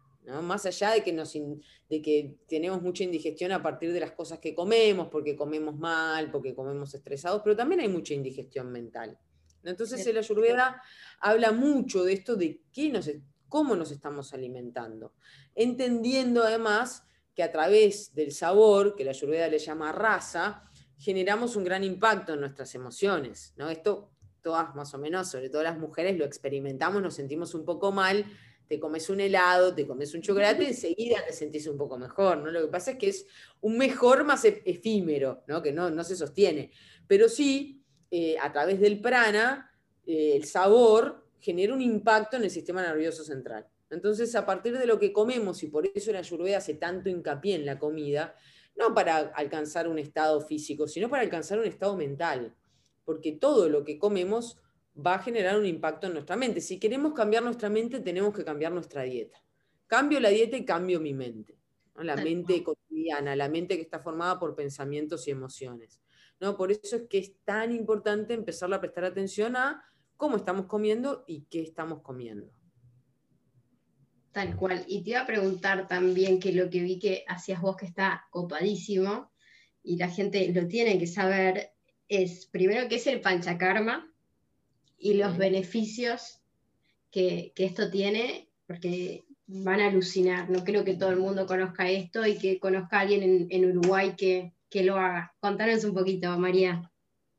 Más 0.43 0.65
allá 0.65 0.93
de 0.93 1.03
que, 1.03 1.13
nos 1.13 1.33
de 1.35 2.03
que 2.03 2.37
tenemos 2.49 2.81
mucha 2.81 3.05
indigestión 3.05 3.53
a 3.53 3.63
partir 3.63 3.93
de 3.93 4.01
las 4.01 4.13
cosas 4.13 4.39
que 4.39 4.55
comemos, 4.55 5.09
porque 5.09 5.37
comemos 5.37 5.77
mal, 5.77 6.31
porque 6.31 6.55
comemos 6.55 6.95
estresados, 6.95 7.43
pero 7.45 7.55
también 7.55 7.81
hay 7.81 7.89
mucha 7.89 8.15
indigestión 8.15 8.73
mental. 8.73 9.19
Entonces 9.63 10.07
el 10.07 10.19
Ayurveda 10.19 10.83
habla 11.21 11.53
mucho 11.53 12.05
de 12.05 12.15
esto, 12.15 12.37
de 12.37 12.63
qué 12.73 12.91
nos, 12.91 13.11
cómo 13.49 13.77
nos 13.77 13.91
estamos 13.91 14.33
alimentando, 14.33 15.15
entendiendo 15.55 16.43
además 16.43 17.05
que 17.35 17.43
a 17.43 17.51
través 17.53 18.15
del 18.15 18.33
sabor, 18.33 18.95
que 18.95 19.05
la 19.05 19.11
Ayurveda 19.11 19.49
le 19.49 19.59
llama 19.59 19.93
raza, 19.93 20.63
generamos 20.99 21.57
un 21.57 21.65
gran 21.65 21.85
impacto 21.85 22.35
en 22.35 22.41
nuestras 22.41 22.75
emociones. 22.75 23.53
¿no? 23.57 23.69
Esto 23.69 24.15
todas 24.45 24.75
más 24.77 24.95
o 24.95 24.99
menos, 24.99 25.29
sobre 25.29 25.49
todo 25.49 25.63
las 25.63 25.79
mujeres, 25.79 26.17
lo 26.17 26.25
experimentamos, 26.25 27.03
nos 27.03 27.15
sentimos 27.15 27.55
un 27.55 27.65
poco 27.65 27.91
mal 27.91 28.27
te 28.69 28.81
comes 28.81 29.09
un 29.11 29.21
helado, 29.21 29.75
te 29.75 29.87
comes 29.87 30.15
un 30.15 30.23
chocolate, 30.23 30.67
enseguida 30.69 31.25
te 31.27 31.33
sentís 31.33 31.67
un 31.67 31.77
poco 31.77 31.99
mejor, 31.99 32.39
¿no? 32.39 32.51
Lo 32.51 32.63
que 32.63 32.69
pasa 32.69 32.93
es 32.93 32.99
que 32.99 33.09
es 33.09 33.27
un 33.61 33.77
mejor 33.77 34.25
más 34.25 34.45
e-, 34.45 34.63
efímero, 34.65 35.45
¿no? 35.47 35.63
Que 35.63 35.73
no, 35.73 35.91
no 35.91 36.05
se 36.05 36.17
sostiene. 36.17 36.71
Pero 37.07 37.29
sí, 37.29 37.83
eh, 38.11 38.37
a 38.41 38.53
través 38.53 38.81
del 38.81 39.01
prana, 39.01 39.71
eh, 40.07 40.33
el 40.37 40.45
sabor 40.45 41.27
genera 41.41 41.75
un 41.75 41.83
impacto 41.83 42.37
en 42.37 42.45
el 42.45 42.51
sistema 42.51 42.83
nervioso 42.83 43.25
central. 43.25 43.67
Entonces, 43.91 44.35
a 44.35 44.47
partir 44.47 44.79
de 44.79 44.87
lo 44.87 44.99
que 44.99 45.13
comemos, 45.13 45.63
y 45.63 45.69
por 45.69 45.87
eso 45.95 46.11
la 46.13 46.21
Ayurveda 46.21 46.59
hace 46.59 46.75
tanto 46.75 47.09
hincapié 47.09 47.55
en 47.55 47.67
la 47.67 47.79
comida, 47.79 48.35
no 48.77 48.95
para 48.95 49.19
alcanzar 49.19 49.89
un 49.89 49.99
estado 49.99 50.41
físico, 50.41 50.89
sino 50.89 51.09
para 51.09 51.23
alcanzar 51.23 51.59
un 51.59 51.67
estado 51.67 51.97
mental, 51.97 52.55
porque 53.05 53.33
todo 53.33 53.69
lo 53.69 53.85
que 53.85 53.99
comemos 53.99 54.59
va 54.95 55.15
a 55.15 55.19
generar 55.23 55.59
un 55.59 55.67
impacto 55.67 56.07
en 56.07 56.15
nuestra 56.15 56.37
mente. 56.37 56.61
Si 56.61 56.79
queremos 56.79 57.13
cambiar 57.15 57.43
nuestra 57.43 57.69
mente, 57.69 58.01
tenemos 58.01 58.35
que 58.35 58.45
cambiar 58.45 58.73
nuestra 58.73 59.03
dieta. 59.03 59.43
Cambio 59.87 60.21
la 60.21 60.31
dieta 60.31 60.57
y 60.57 60.65
cambio 60.65 61.01
mi 61.01 61.13
mente, 61.13 61.59
la 61.97 62.17
mente 62.17 62.63
cotidiana, 62.63 63.37
la 63.37 63.49
mente 63.49 63.77
que 63.77 63.83
está 63.83 64.01
formada 64.01 64.39
por 64.39 64.55
pensamientos 64.55 65.27
y 65.29 65.31
emociones. 65.31 66.01
¿no? 66.41 66.57
Por 66.57 66.73
eso 66.73 66.97
es 66.97 67.03
que 67.09 67.19
es 67.19 67.35
tan 67.45 67.73
importante 67.73 68.35
empezar 68.35 68.73
a 68.73 68.81
prestar 68.81 69.05
atención 69.05 69.57
a 69.57 69.85
cómo 70.17 70.37
estamos 70.37 70.67
comiendo 70.67 71.25
y 71.27 71.43
qué 71.51 71.63
estamos 71.63 72.01
comiendo. 72.03 72.53
Tal 74.33 74.57
cual. 74.57 74.85
Y 74.89 75.03
te 75.03 75.11
iba 75.11 75.21
a 75.21 75.27
preguntar 75.27 75.87
también 75.87 76.41
que 76.41 76.53
lo 76.53 76.69
que 76.71 76.81
vi 76.81 76.99
que 76.99 77.25
hacías 77.29 77.61
vos 77.61 77.77
que 77.77 77.87
está 77.87 78.27
copadísimo 78.31 79.31
y 79.83 79.97
la 79.97 80.09
gente 80.09 80.53
lo 80.53 80.67
tiene 80.67 80.99
que 80.99 81.07
saber 81.07 81.73
es 82.09 82.47
primero 82.47 82.89
qué 82.89 82.97
es 82.97 83.07
el 83.07 83.21
panchakarma 83.21 84.14
y 84.99 85.15
los 85.15 85.37
beneficios 85.37 86.41
que, 87.11 87.53
esto 87.57 87.91
tiene, 87.91 88.49
porque 88.67 89.25
van 89.47 89.81
a 89.81 89.89
alucinar. 89.89 90.51
No 90.51 90.65
creo 90.65 90.85
que 90.85 90.97
todo 90.97 91.11
el 91.11 91.19
mundo 91.19 91.47
conozca 91.47 91.91
esto 91.91 92.27
y 92.27 92.39
que 92.39 92.59
conozca 92.59 92.99
a 92.99 93.01
alguien 93.01 93.47
en, 93.51 93.65
Uruguay 93.77 94.15
que, 94.17 94.55
que, 94.69 94.83
lo 94.83 94.97
haga. 94.97 95.35
Contanos 95.41 95.85
un 95.85 95.95
poquito, 95.95 96.37
María. 96.39 96.91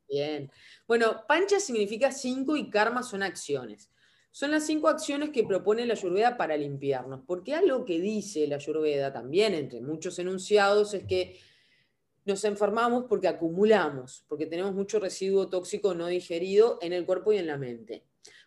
Bien. 0.07 0.51
Bueno, 0.87 1.23
pancha 1.27 1.59
significa 1.59 2.11
cinco 2.11 2.55
y 2.55 2.69
karma 2.69 3.03
son 3.03 3.23
acciones. 3.23 3.89
Son 4.31 4.51
las 4.51 4.65
cinco 4.65 4.89
acciones 4.89 5.29
que 5.29 5.45
propone 5.45 5.85
la 5.85 5.93
Ayurveda 5.93 6.35
para 6.35 6.57
limpiarnos, 6.57 7.21
porque 7.25 7.55
algo 7.55 7.85
que 7.85 8.01
dice 8.01 8.45
la 8.47 8.57
Ayurveda 8.57 9.13
también, 9.13 9.53
entre 9.53 9.79
muchos 9.81 10.19
enunciados, 10.19 10.93
es 10.93 11.05
que 11.05 11.39
nos 12.25 12.43
enfermamos 12.43 13.05
porque 13.07 13.27
acumulamos, 13.27 14.25
porque 14.27 14.47
tenemos 14.47 14.73
mucho 14.73 14.99
residuo 14.99 15.47
tóxico 15.47 15.93
no 15.93 16.07
digerido 16.07 16.79
en 16.81 16.91
el 16.91 17.05
cuerpo 17.05 17.31
y 17.31 17.37
en 17.37 17.47
la 17.47 17.57
mente. 17.57 18.03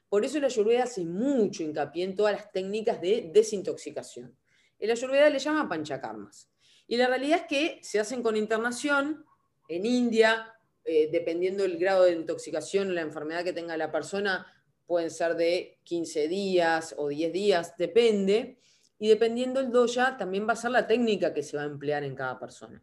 Por 0.09 0.25
eso 0.25 0.41
la 0.41 0.47
Ayurveda 0.47 0.85
hace 0.85 1.05
mucho 1.05 1.63
hincapié 1.63 2.05
en 2.05 2.17
todas 2.17 2.35
las 2.35 2.51
técnicas 2.51 3.01
de 3.01 3.31
desintoxicación. 3.33 4.37
El 4.79 4.91
Ayurveda 4.91 5.31
le 5.31 5.39
llama 5.39 5.69
panchakarmas. 5.69 6.51
Y 6.87 6.97
la 6.97 7.07
realidad 7.07 7.41
es 7.43 7.47
que 7.47 7.79
se 7.83 8.01
hacen 8.01 8.23
con 8.23 8.37
internación 8.37 9.25
en 9.69 9.87
India, 9.87 10.55
eh, 10.85 11.09
dependiendo 11.13 11.63
del 11.63 11.79
grado 11.79 12.05
de 12.05 12.13
intoxicación 12.13 12.95
la 12.95 13.03
enfermedad 13.03 13.45
que 13.45 13.53
tenga 13.53 13.77
la 13.77 13.93
persona, 13.93 14.47
pueden 14.87 15.11
ser 15.11 15.37
de 15.37 15.79
15 15.85 16.29
días 16.29 16.95
o 16.97 17.09
10 17.09 17.33
días, 17.33 17.77
depende. 17.77 18.59
Y 18.99 19.09
dependiendo 19.09 19.61
el 19.61 19.71
doya, 19.71 20.17
también 20.17 20.49
va 20.49 20.55
a 20.55 20.57
ser 20.57 20.71
la 20.71 20.87
técnica 20.87 21.35
que 21.35 21.43
se 21.43 21.57
va 21.57 21.65
a 21.65 21.67
emplear 21.67 22.03
en 22.05 22.17
cada 22.17 22.41
persona. 22.41 22.83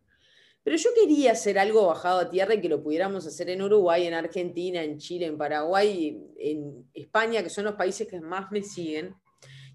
Pero 0.65 0.77
yo 0.77 0.89
quería 0.95 1.33
hacer 1.33 1.59
algo 1.59 1.85
bajado 1.85 2.21
a 2.21 2.29
tierra 2.31 2.55
y 2.55 2.59
que 2.59 2.69
lo 2.69 2.81
pudiéramos 2.81 3.27
hacer 3.27 3.51
en 3.51 3.61
Uruguay, 3.61 4.07
en 4.07 4.15
Argentina, 4.15 4.81
en 4.81 4.97
Chile, 4.97 5.27
en 5.27 5.37
Paraguay, 5.37 6.19
en 6.39 6.89
España, 6.91 7.43
que 7.43 7.51
son 7.51 7.65
los 7.65 7.75
países 7.75 8.07
que 8.07 8.19
más 8.19 8.51
me 8.51 8.63
siguen. 8.63 9.15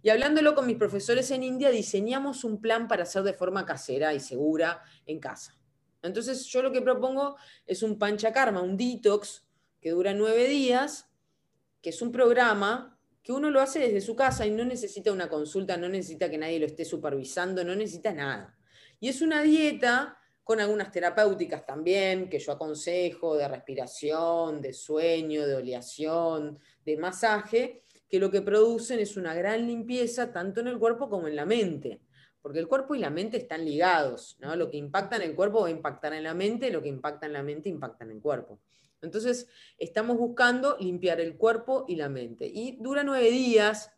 Y 0.02 0.08
hablándolo 0.08 0.52
con 0.52 0.66
mis 0.66 0.76
profesores 0.76 1.30
en 1.30 1.44
India, 1.44 1.70
diseñamos 1.70 2.42
un 2.42 2.60
plan 2.60 2.88
para 2.88 3.04
hacer 3.04 3.22
de 3.22 3.34
forma 3.34 3.64
casera 3.64 4.12
y 4.14 4.18
segura 4.18 4.82
en 5.06 5.20
casa. 5.20 5.56
Entonces 6.02 6.44
yo 6.46 6.60
lo 6.60 6.72
que 6.72 6.82
propongo 6.82 7.36
es 7.66 7.84
un 7.84 7.96
panchakarma, 7.96 8.60
un 8.60 8.76
detox 8.76 9.46
que 9.80 9.90
dura 9.90 10.12
nueve 10.12 10.48
días, 10.48 11.08
que 11.82 11.90
es 11.90 12.02
un 12.02 12.10
programa 12.10 12.98
que 13.22 13.30
uno 13.30 13.48
lo 13.50 13.60
hace 13.60 13.78
desde 13.78 14.00
su 14.00 14.16
casa 14.16 14.44
y 14.44 14.50
no 14.50 14.64
necesita 14.64 15.12
una 15.12 15.28
consulta, 15.28 15.76
no 15.76 15.88
necesita 15.88 16.28
que 16.28 16.38
nadie 16.38 16.58
lo 16.58 16.66
esté 16.66 16.84
supervisando, 16.84 17.62
no 17.62 17.76
necesita 17.76 18.12
nada. 18.12 18.58
Y 18.98 19.08
es 19.08 19.22
una 19.22 19.42
dieta 19.42 20.16
con 20.44 20.60
algunas 20.60 20.90
terapéuticas 20.90 21.64
también, 21.64 22.28
que 22.28 22.38
yo 22.38 22.52
aconsejo, 22.52 23.36
de 23.36 23.46
respiración, 23.46 24.60
de 24.60 24.72
sueño, 24.72 25.46
de 25.46 25.54
oleación, 25.54 26.58
de 26.84 26.96
masaje, 26.96 27.84
que 28.08 28.18
lo 28.18 28.30
que 28.30 28.42
producen 28.42 28.98
es 28.98 29.16
una 29.16 29.34
gran 29.34 29.66
limpieza 29.66 30.32
tanto 30.32 30.60
en 30.60 30.68
el 30.68 30.78
cuerpo 30.78 31.08
como 31.08 31.28
en 31.28 31.36
la 31.36 31.46
mente. 31.46 32.00
Porque 32.42 32.58
el 32.58 32.68
cuerpo 32.68 32.94
y 32.94 32.98
la 32.98 33.10
mente 33.10 33.36
están 33.36 33.64
ligados, 33.64 34.36
¿no? 34.40 34.56
Lo 34.56 34.70
que 34.70 34.78
impacta 34.78 35.16
en 35.16 35.22
el 35.22 35.36
cuerpo 35.36 35.60
va 35.60 35.68
a 35.68 35.70
impactar 35.70 36.14
en 36.14 36.24
la 36.24 36.34
mente, 36.34 36.70
lo 36.70 36.82
que 36.82 36.88
impacta 36.88 37.26
en 37.26 37.34
la 37.34 37.42
mente 37.42 37.68
impacta 37.68 38.04
en 38.04 38.12
el 38.12 38.20
cuerpo. 38.20 38.58
Entonces, 39.02 39.46
estamos 39.78 40.16
buscando 40.18 40.76
limpiar 40.78 41.20
el 41.20 41.36
cuerpo 41.36 41.84
y 41.86 41.96
la 41.96 42.08
mente. 42.08 42.46
Y 42.46 42.78
dura 42.80 43.04
nueve 43.04 43.30
días, 43.30 43.92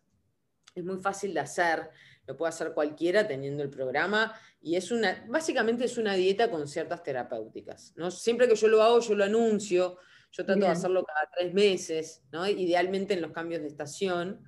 es 0.74 0.84
muy 0.84 0.98
fácil 0.98 1.34
de 1.34 1.40
hacer, 1.40 1.90
lo 2.26 2.36
puede 2.36 2.50
hacer 2.50 2.72
cualquiera 2.72 3.26
teniendo 3.26 3.62
el 3.62 3.70
programa. 3.70 4.34
Y 4.60 4.76
es 4.76 4.90
una, 4.90 5.24
básicamente 5.28 5.84
es 5.84 5.98
una 5.98 6.14
dieta 6.14 6.50
con 6.50 6.68
ciertas 6.68 7.02
terapéuticas. 7.02 7.92
¿no? 7.96 8.10
Siempre 8.10 8.48
que 8.48 8.54
yo 8.54 8.68
lo 8.68 8.82
hago, 8.82 9.00
yo 9.00 9.14
lo 9.14 9.24
anuncio, 9.24 9.98
yo 10.30 10.46
trato 10.46 10.60
de 10.60 10.68
hacerlo 10.68 11.04
cada 11.04 11.30
tres 11.36 11.52
meses, 11.52 12.22
¿no? 12.32 12.48
idealmente 12.48 13.14
en 13.14 13.22
los 13.22 13.32
cambios 13.32 13.60
de 13.60 13.68
estación. 13.68 14.40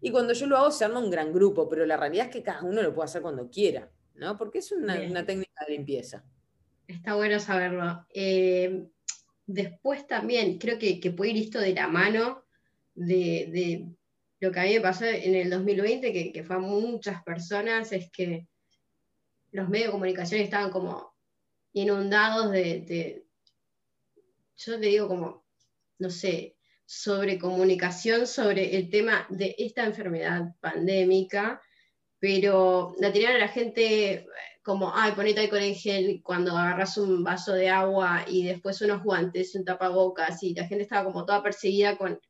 Y 0.00 0.10
cuando 0.10 0.32
yo 0.32 0.46
lo 0.46 0.56
hago 0.56 0.70
se 0.70 0.84
arma 0.84 1.00
un 1.00 1.10
gran 1.10 1.32
grupo, 1.32 1.68
pero 1.68 1.84
la 1.86 1.96
realidad 1.96 2.26
es 2.26 2.32
que 2.32 2.42
cada 2.42 2.62
uno 2.62 2.82
lo 2.82 2.94
puede 2.94 3.06
hacer 3.06 3.22
cuando 3.22 3.50
quiera, 3.50 3.90
¿no? 4.14 4.36
porque 4.36 4.58
es 4.58 4.70
una, 4.72 4.94
técnica 5.24 5.64
de 5.66 5.72
limpieza. 5.74 6.24
Está 6.86 7.14
bueno 7.14 7.38
saberlo. 7.40 8.06
Eh, 8.14 8.86
después 9.46 10.06
también 10.06 10.58
creo 10.58 10.78
que, 10.78 10.98
puede 11.16 11.32
ir 11.32 11.44
esto 11.44 11.60
de 11.60 11.74
la 11.74 11.88
mano 11.88 12.44
de, 12.94 13.88
lo 14.42 14.50
que 14.50 14.58
a 14.58 14.64
mí 14.64 14.74
me 14.74 14.80
pasó 14.80 15.04
en 15.04 15.36
el 15.36 15.50
2020, 15.50 16.32
que, 16.32 16.42
fue 16.42 16.56
a 16.56 16.58
muchas 16.58 17.22
personas, 17.22 17.92
es 17.92 18.10
que 18.10 18.48
los 19.52 19.68
medios 19.68 19.86
de 19.86 19.92
comunicación 19.92 20.40
estaban 20.40 20.72
como 20.72 21.14
inundados 21.74 22.50
de, 22.50 23.24
yo 24.56 24.80
te 24.80 24.86
digo 24.86 25.06
como, 25.06 25.44
no 26.00 26.10
sé, 26.10 26.56
sobre 26.84 27.38
comunicación 27.38 28.26
sobre 28.26 28.76
el 28.76 28.90
tema 28.90 29.28
de 29.30 29.54
esta 29.58 29.84
enfermedad 29.84 30.56
pandémica, 30.58 31.62
pero 32.18 32.96
la 32.98 33.12
tiraron 33.12 33.36
a 33.36 33.46
la 33.46 33.48
gente 33.48 34.26
como, 34.64 34.92
ay, 34.92 35.12
ponete 35.12 35.38
alcohol 35.38 35.62
en 35.62 35.76
gel 35.76 36.20
cuando 36.20 36.58
agarras 36.58 36.98
un 36.98 37.22
vaso 37.22 37.52
de 37.52 37.68
agua 37.68 38.24
y 38.26 38.42
después 38.42 38.82
unos 38.82 39.04
guantes, 39.04 39.54
un 39.54 39.64
tapabocas, 39.64 40.42
y 40.42 40.52
la 40.52 40.66
gente 40.66 40.82
estaba 40.82 41.04
como 41.04 41.24
toda 41.24 41.44
perseguida 41.44 41.96
con, 41.96 42.20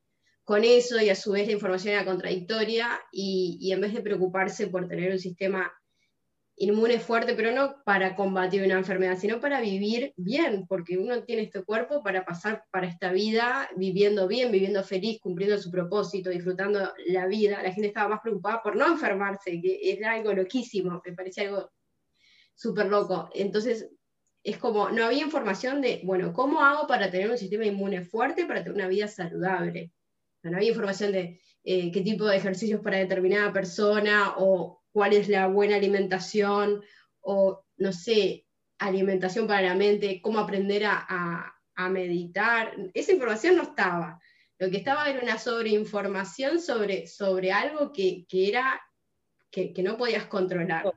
con 0.45 0.65
eso 0.65 1.01
y 1.01 1.09
a 1.09 1.15
su 1.15 1.33
vez 1.33 1.47
la 1.47 1.53
información 1.53 1.95
era 1.95 2.05
contradictoria 2.05 3.01
y, 3.13 3.71
en 3.73 3.81
vez 3.81 3.95
de 3.95 4.03
preocuparse 4.03 4.67
por 4.67 4.89
tener 4.89 5.13
un 5.13 5.19
sistema 5.19 5.73
inmune 6.57 7.01
fuerte, 7.01 7.35
pero 7.35 7.53
no 7.53 7.77
para 7.85 8.15
combatir 8.15 8.63
una 8.63 8.79
enfermedad, 8.79 9.17
sino 9.19 9.41
para 9.41 9.61
vivir 9.61 10.13
bien, 10.17 10.67
porque 10.67 10.99
uno 10.99 11.23
tiene 11.25 11.43
este 11.43 11.65
cuerpo 11.65 12.03
para 12.03 12.25
pasar 12.25 12.65
para 12.71 12.87
esta 12.87 13.11
vida 13.11 13.69
viviendo 13.77 14.29
bien, 14.29 14.53
viviendo 14.53 14.85
feliz, 14.85 15.19
cumpliendo 15.21 15.59
su 15.59 15.71
propósito, 15.71 16.31
disfrutando 16.31 16.93
la 17.07 17.27
vida. 17.27 17.63
La 17.63 17.73
gente 17.73 17.89
estaba 17.89 18.09
más 18.09 18.21
preocupada 18.21 18.63
por 18.63 18.77
no 18.77 18.87
enfermarse, 18.87 19.61
que 19.61 19.79
es 19.83 20.05
algo 20.05 20.33
loquísimo, 20.35 21.01
me 21.05 21.13
parece 21.15 21.47
algo 21.47 21.71
súper 22.55 22.87
loco. 22.87 23.31
Entonces, 23.33 23.89
es 24.45 24.59
como, 24.59 24.91
no 24.91 25.07
había 25.07 25.23
información 25.23 25.81
de, 25.81 26.01
bueno, 26.05 26.33
¿cómo 26.33 26.61
hago 26.61 26.87
para 26.87 27.11
tener 27.11 27.31
un 27.31 27.39
sistema 27.39 27.65
inmune 27.65 28.05
fuerte, 28.05 28.45
para 28.45 28.63
tener 28.63 28.75
una 28.75 28.89
vida 28.89 29.09
saludable? 29.09 29.93
No 30.43 30.57
había 30.57 30.71
información 30.71 31.13
de 31.13 31.41
eh, 31.65 31.93
qué 31.93 32.01
tipo 32.01 32.27
de 32.27 32.37
ejercicios 32.37 32.81
para 32.81 32.99
determinada 32.99 33.53
persona 33.53 34.35
o 34.37 34.83
cuál 34.91 35.13
es 35.13 35.29
la 35.29 35.47
buena 35.47 35.77
alimentación 35.77 36.83
o, 37.21 37.65
no 37.77 37.93
sé, 37.93 38.47
alimentación 38.79 39.47
para 39.47 39.63
la 39.63 39.75
mente, 39.75 40.21
cómo 40.21 40.39
aprender 40.39 40.85
a, 40.87 41.49
meditar. 41.91 42.77
Esa 42.95 43.11
información 43.11 43.57
no 43.57 43.65
estaba. 43.65 44.21
Lo 44.59 44.71
que 44.71 44.77
estaba 44.77 45.11
era 45.11 45.21
una 45.21 45.37
sobreinformación 45.37 46.61
sobre, 46.61 47.09
sobre 47.09 47.51
algo 47.51 47.93
que, 47.93 48.25
era 48.31 48.81
que, 49.51 49.75
no 49.83 49.97
podías 49.97 50.27
controlar. 50.27 50.93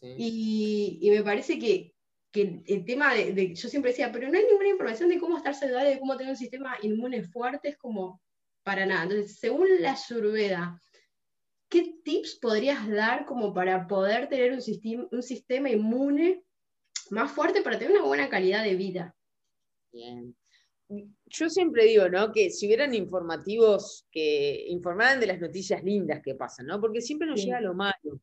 Y, 0.00 1.06
me 1.10 1.22
parece 1.22 1.58
que, 1.58 1.94
el 2.32 2.84
tema 2.86 3.12
de, 3.12 3.54
yo 3.54 3.68
siempre 3.68 3.90
decía, 3.90 4.10
pero 4.10 4.30
no 4.30 4.38
hay 4.38 4.46
ninguna 4.46 4.70
información 4.70 5.10
de 5.10 5.18
cómo 5.18 5.36
estar 5.36 5.54
saludable, 5.54 5.90
de 5.90 5.98
cómo 5.98 6.16
tener 6.16 6.30
un 6.30 6.38
sistema 6.38 6.78
inmune 6.80 7.24
fuerte, 7.24 7.68
es 7.70 7.76
como 7.76 8.22
para 8.68 8.84
nada. 8.84 9.04
Entonces, 9.04 9.38
según 9.38 9.66
la 9.80 9.92
Ayurveda, 9.92 10.82
¿qué 11.70 11.94
tips 12.04 12.34
podrías 12.34 12.86
dar 12.86 13.24
como 13.24 13.54
para 13.54 13.86
poder 13.88 14.28
tener 14.28 14.52
un 14.52 14.60
sistema, 14.60 15.08
un 15.10 15.22
sistema 15.22 15.70
inmune 15.70 16.42
más 17.08 17.32
fuerte 17.32 17.62
para 17.62 17.78
tener 17.78 17.96
una 17.96 18.04
buena 18.04 18.28
calidad 18.28 18.62
de 18.62 18.74
vida? 18.74 19.16
Bien. 19.90 20.36
Yo 21.24 21.48
siempre 21.48 21.86
digo, 21.86 22.10
¿no? 22.10 22.30
Que 22.30 22.50
si 22.50 22.66
hubieran 22.66 22.92
informativos 22.92 24.06
que 24.12 24.66
informaran 24.68 25.18
de 25.18 25.28
las 25.28 25.40
noticias 25.40 25.82
lindas 25.82 26.20
que 26.22 26.34
pasan, 26.34 26.66
¿no? 26.66 26.78
Porque 26.78 27.00
siempre 27.00 27.26
nos 27.26 27.42
llega 27.42 27.62
lo 27.62 27.72
malo. 27.72 28.20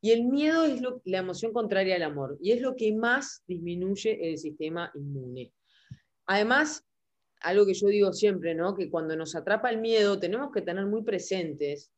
Y 0.00 0.12
el 0.12 0.26
miedo 0.26 0.64
es 0.64 0.80
la 1.06 1.18
emoción 1.18 1.52
contraria 1.52 1.96
al 1.96 2.04
amor 2.04 2.38
y 2.40 2.52
es 2.52 2.60
lo 2.60 2.76
que 2.76 2.92
más 2.92 3.42
disminuye 3.48 4.30
el 4.30 4.38
sistema 4.38 4.92
inmune. 4.94 5.52
Además, 6.26 6.84
algo 7.42 7.66
que 7.66 7.74
yo 7.74 7.88
digo 7.88 8.12
siempre, 8.12 8.54
¿no? 8.54 8.74
Que 8.74 8.90
cuando 8.90 9.16
nos 9.16 9.34
atrapa 9.34 9.70
el 9.70 9.80
miedo 9.80 10.18
tenemos 10.18 10.50
que 10.52 10.62
tener 10.62 10.86
muy 10.86 11.02
presentes 11.02 11.90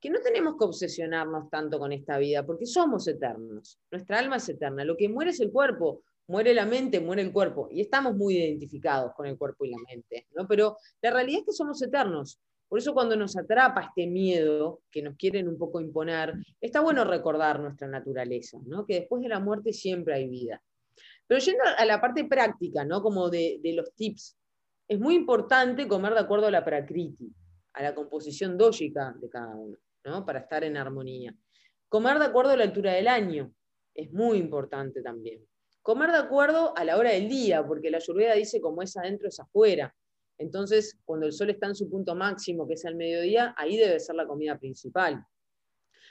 que 0.00 0.10
no 0.10 0.20
tenemos 0.20 0.56
que 0.56 0.64
obsesionarnos 0.64 1.50
tanto 1.50 1.78
con 1.78 1.92
esta 1.92 2.18
vida, 2.18 2.46
porque 2.46 2.66
somos 2.66 3.08
eternos, 3.08 3.80
nuestra 3.90 4.20
alma 4.20 4.36
es 4.36 4.48
eterna, 4.48 4.84
lo 4.84 4.96
que 4.96 5.08
muere 5.08 5.30
es 5.30 5.40
el 5.40 5.50
cuerpo, 5.50 6.04
muere 6.28 6.54
la 6.54 6.66
mente, 6.66 7.00
muere 7.00 7.22
el 7.22 7.32
cuerpo, 7.32 7.68
y 7.68 7.80
estamos 7.80 8.14
muy 8.14 8.36
identificados 8.36 9.12
con 9.16 9.26
el 9.26 9.36
cuerpo 9.36 9.64
y 9.64 9.70
la 9.70 9.78
mente, 9.88 10.28
¿no? 10.36 10.46
Pero 10.46 10.76
la 11.02 11.10
realidad 11.10 11.40
es 11.40 11.46
que 11.46 11.52
somos 11.52 11.82
eternos, 11.82 12.38
por 12.68 12.78
eso 12.78 12.92
cuando 12.92 13.16
nos 13.16 13.36
atrapa 13.36 13.80
este 13.80 14.06
miedo 14.06 14.82
que 14.90 15.00
nos 15.00 15.16
quieren 15.16 15.48
un 15.48 15.56
poco 15.56 15.80
imponer, 15.80 16.34
está 16.60 16.80
bueno 16.80 17.02
recordar 17.04 17.60
nuestra 17.60 17.88
naturaleza, 17.88 18.58
¿no? 18.66 18.84
que 18.84 19.00
después 19.00 19.22
de 19.22 19.28
la 19.28 19.40
muerte 19.40 19.72
siempre 19.72 20.14
hay 20.14 20.28
vida. 20.28 20.62
Pero 21.26 21.40
yendo 21.40 21.62
a 21.64 21.84
la 21.86 22.00
parte 22.00 22.24
práctica, 22.24 22.84
¿no? 22.84 23.02
como 23.02 23.30
de, 23.30 23.58
de 23.62 23.72
los 23.72 23.94
tips, 23.94 24.36
es 24.88 24.98
muy 24.98 25.14
importante 25.14 25.86
comer 25.86 26.14
de 26.14 26.20
acuerdo 26.20 26.46
a 26.46 26.50
la 26.50 26.64
prakriti, 26.64 27.30
a 27.74 27.82
la 27.82 27.94
composición 27.94 28.56
dógica 28.56 29.14
de 29.20 29.28
cada 29.28 29.54
uno 29.54 29.78
para 30.24 30.40
estar 30.40 30.64
en 30.64 30.78
armonía. 30.78 31.34
Comer 31.88 32.18
de 32.18 32.24
acuerdo 32.24 32.52
a 32.52 32.56
la 32.56 32.64
altura 32.64 32.94
del 32.94 33.08
año 33.08 33.52
es 33.94 34.10
muy 34.10 34.38
importante 34.38 35.02
también. 35.02 35.46
Comer 35.82 36.10
de 36.10 36.18
acuerdo 36.18 36.76
a 36.76 36.84
la 36.84 36.96
hora 36.96 37.10
del 37.10 37.28
día, 37.28 37.66
porque 37.66 37.90
la 37.90 37.98
lluvia 37.98 38.32
dice 38.34 38.60
como 38.60 38.82
es 38.82 38.96
adentro 38.96 39.28
es 39.28 39.38
afuera. 39.38 39.94
Entonces, 40.38 40.98
cuando 41.04 41.26
el 41.26 41.32
sol 41.32 41.50
está 41.50 41.66
en 41.66 41.74
su 41.74 41.90
punto 41.90 42.14
máximo, 42.14 42.66
que 42.66 42.74
es 42.74 42.84
al 42.86 42.94
mediodía, 42.94 43.54
ahí 43.58 43.76
debe 43.76 44.00
ser 44.00 44.14
la 44.14 44.26
comida 44.26 44.58
principal. 44.58 45.22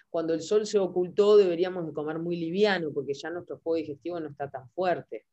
Cuando 0.09 0.33
el 0.33 0.41
sol 0.41 0.65
se 0.65 0.77
ocultó, 0.77 1.37
deberíamos 1.37 1.85
de 1.87 1.93
comer 1.93 2.19
muy 2.19 2.35
liviano, 2.35 2.91
porque 2.93 3.13
ya 3.13 3.29
nuestro 3.29 3.57
fuego 3.57 3.77
digestivo 3.77 4.19
no 4.19 4.29
está 4.29 4.49
tan 4.49 4.69
fuerte. 4.71 5.25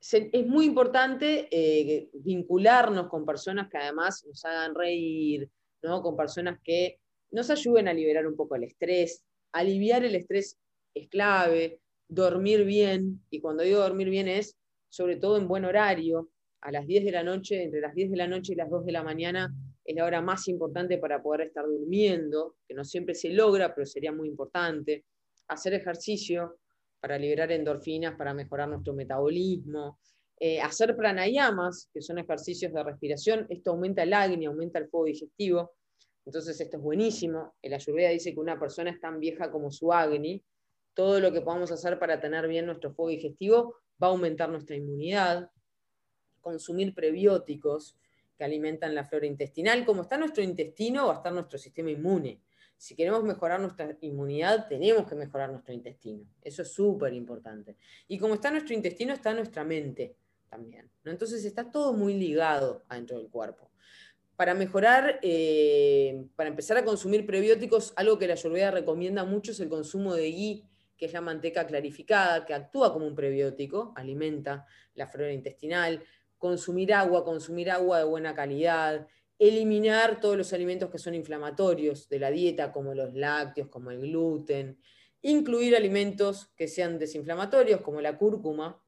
Es 0.00 0.46
muy 0.46 0.66
importante 0.66 1.48
eh, 1.50 2.10
vincularnos 2.14 3.08
con 3.08 3.24
personas 3.24 3.68
que 3.68 3.78
además 3.78 4.24
nos 4.26 4.44
hagan 4.44 4.74
reír, 4.74 5.48
¿no? 5.82 6.02
con 6.02 6.16
personas 6.16 6.58
que 6.62 6.98
nos 7.30 7.50
ayuden 7.50 7.88
a 7.88 7.94
liberar 7.94 8.26
un 8.26 8.36
poco 8.36 8.56
el 8.56 8.64
estrés. 8.64 9.24
Aliviar 9.52 10.04
el 10.04 10.14
estrés 10.14 10.58
es 10.94 11.08
clave, 11.08 11.80
dormir 12.08 12.64
bien, 12.64 13.22
y 13.30 13.40
cuando 13.40 13.62
digo 13.62 13.80
dormir 13.80 14.10
bien 14.10 14.28
es 14.28 14.56
sobre 14.88 15.16
todo 15.16 15.36
en 15.36 15.48
buen 15.48 15.64
horario, 15.64 16.30
a 16.62 16.72
las 16.72 16.86
10 16.86 17.04
de 17.04 17.12
la 17.12 17.22
noche, 17.22 17.62
entre 17.62 17.80
las 17.80 17.94
10 17.94 18.10
de 18.10 18.16
la 18.16 18.26
noche 18.26 18.52
y 18.52 18.56
las 18.56 18.70
2 18.70 18.86
de 18.86 18.92
la 18.92 19.02
mañana 19.02 19.54
es 19.84 19.94
la 19.94 20.04
hora 20.04 20.20
más 20.20 20.48
importante 20.48 20.98
para 20.98 21.22
poder 21.22 21.42
estar 21.42 21.64
durmiendo, 21.64 22.56
que 22.66 22.74
no 22.74 22.82
siempre 22.82 23.14
se 23.14 23.30
logra, 23.30 23.74
pero 23.74 23.86
sería 23.86 24.10
muy 24.10 24.28
importante. 24.28 25.04
Hacer 25.48 25.74
ejercicio 25.74 26.58
para 27.06 27.18
liberar 27.20 27.52
endorfinas, 27.52 28.16
para 28.16 28.34
mejorar 28.34 28.68
nuestro 28.68 28.92
metabolismo. 28.92 30.00
Eh, 30.40 30.60
hacer 30.60 30.96
pranayamas, 30.96 31.88
que 31.94 32.02
son 32.02 32.18
ejercicios 32.18 32.72
de 32.72 32.82
respiración, 32.82 33.46
esto 33.48 33.70
aumenta 33.70 34.02
el 34.02 34.12
acné, 34.12 34.46
aumenta 34.46 34.80
el 34.80 34.88
fuego 34.88 35.06
digestivo. 35.06 35.70
Entonces 36.24 36.60
esto 36.60 36.78
es 36.78 36.82
buenísimo. 36.82 37.54
El 37.62 37.74
Ayurveda 37.74 38.08
dice 38.08 38.34
que 38.34 38.40
una 38.40 38.58
persona 38.58 38.90
es 38.90 38.98
tan 38.98 39.20
vieja 39.20 39.52
como 39.52 39.70
su 39.70 39.92
Agni. 39.92 40.42
Todo 40.94 41.20
lo 41.20 41.32
que 41.32 41.42
podamos 41.42 41.70
hacer 41.70 41.96
para 42.00 42.18
tener 42.18 42.48
bien 42.48 42.66
nuestro 42.66 42.92
fuego 42.92 43.10
digestivo 43.10 43.76
va 44.02 44.08
a 44.08 44.10
aumentar 44.10 44.48
nuestra 44.48 44.74
inmunidad. 44.74 45.48
Consumir 46.40 46.92
prebióticos 46.92 47.96
que 48.36 48.42
alimentan 48.42 48.96
la 48.96 49.04
flora 49.04 49.26
intestinal. 49.26 49.86
Como 49.86 50.02
está 50.02 50.18
nuestro 50.18 50.42
intestino, 50.42 51.06
va 51.06 51.12
a 51.12 51.16
estar 51.18 51.32
nuestro 51.32 51.56
sistema 51.56 51.92
inmune. 51.92 52.40
Si 52.76 52.94
queremos 52.94 53.22
mejorar 53.24 53.60
nuestra 53.60 53.96
inmunidad, 54.00 54.68
tenemos 54.68 55.08
que 55.08 55.14
mejorar 55.14 55.50
nuestro 55.50 55.72
intestino. 55.72 56.24
Eso 56.42 56.62
es 56.62 56.72
súper 56.72 57.12
importante. 57.14 57.76
Y 58.08 58.18
como 58.18 58.34
está 58.34 58.50
nuestro 58.50 58.74
intestino, 58.74 59.14
está 59.14 59.32
nuestra 59.32 59.64
mente 59.64 60.16
también. 60.48 60.90
Entonces 61.04 61.44
está 61.44 61.70
todo 61.70 61.92
muy 61.92 62.14
ligado 62.14 62.84
adentro 62.88 63.18
del 63.18 63.28
cuerpo 63.28 63.70
para 64.36 64.52
mejorar, 64.52 65.18
eh, 65.22 66.26
para 66.36 66.50
empezar 66.50 66.76
a 66.76 66.84
consumir 66.84 67.26
prebióticos, 67.26 67.94
algo 67.96 68.18
que 68.18 68.26
la 68.26 68.34
Ayurveda 68.34 68.70
recomienda 68.70 69.24
mucho 69.24 69.52
es 69.52 69.60
el 69.60 69.70
consumo 69.70 70.14
de 70.14 70.30
ghee, 70.30 70.64
que 70.96 71.06
es 71.06 71.12
la 71.14 71.22
manteca 71.22 71.66
clarificada, 71.66 72.44
que 72.44 72.54
actúa 72.54 72.92
como 72.92 73.06
un 73.06 73.14
prebiótico, 73.14 73.92
alimenta 73.96 74.66
la 74.94 75.06
flora 75.06 75.32
intestinal, 75.32 76.04
consumir 76.38 76.92
agua, 76.92 77.24
consumir 77.24 77.70
agua 77.70 77.98
de 77.98 78.04
buena 78.04 78.34
calidad, 78.34 79.06
eliminar 79.38 80.20
todos 80.20 80.36
los 80.36 80.52
alimentos 80.52 80.90
que 80.90 80.98
son 80.98 81.14
inflamatorios 81.14 82.08
de 82.08 82.18
la 82.18 82.30
dieta, 82.30 82.72
como 82.72 82.94
los 82.94 83.14
lácteos, 83.14 83.68
como 83.68 83.90
el 83.90 84.00
gluten, 84.00 84.78
incluir 85.22 85.76
alimentos 85.76 86.52
que 86.56 86.68
sean 86.68 86.98
desinflamatorios, 86.98 87.80
como 87.82 88.00
la 88.00 88.16
cúrcuma, 88.16 88.82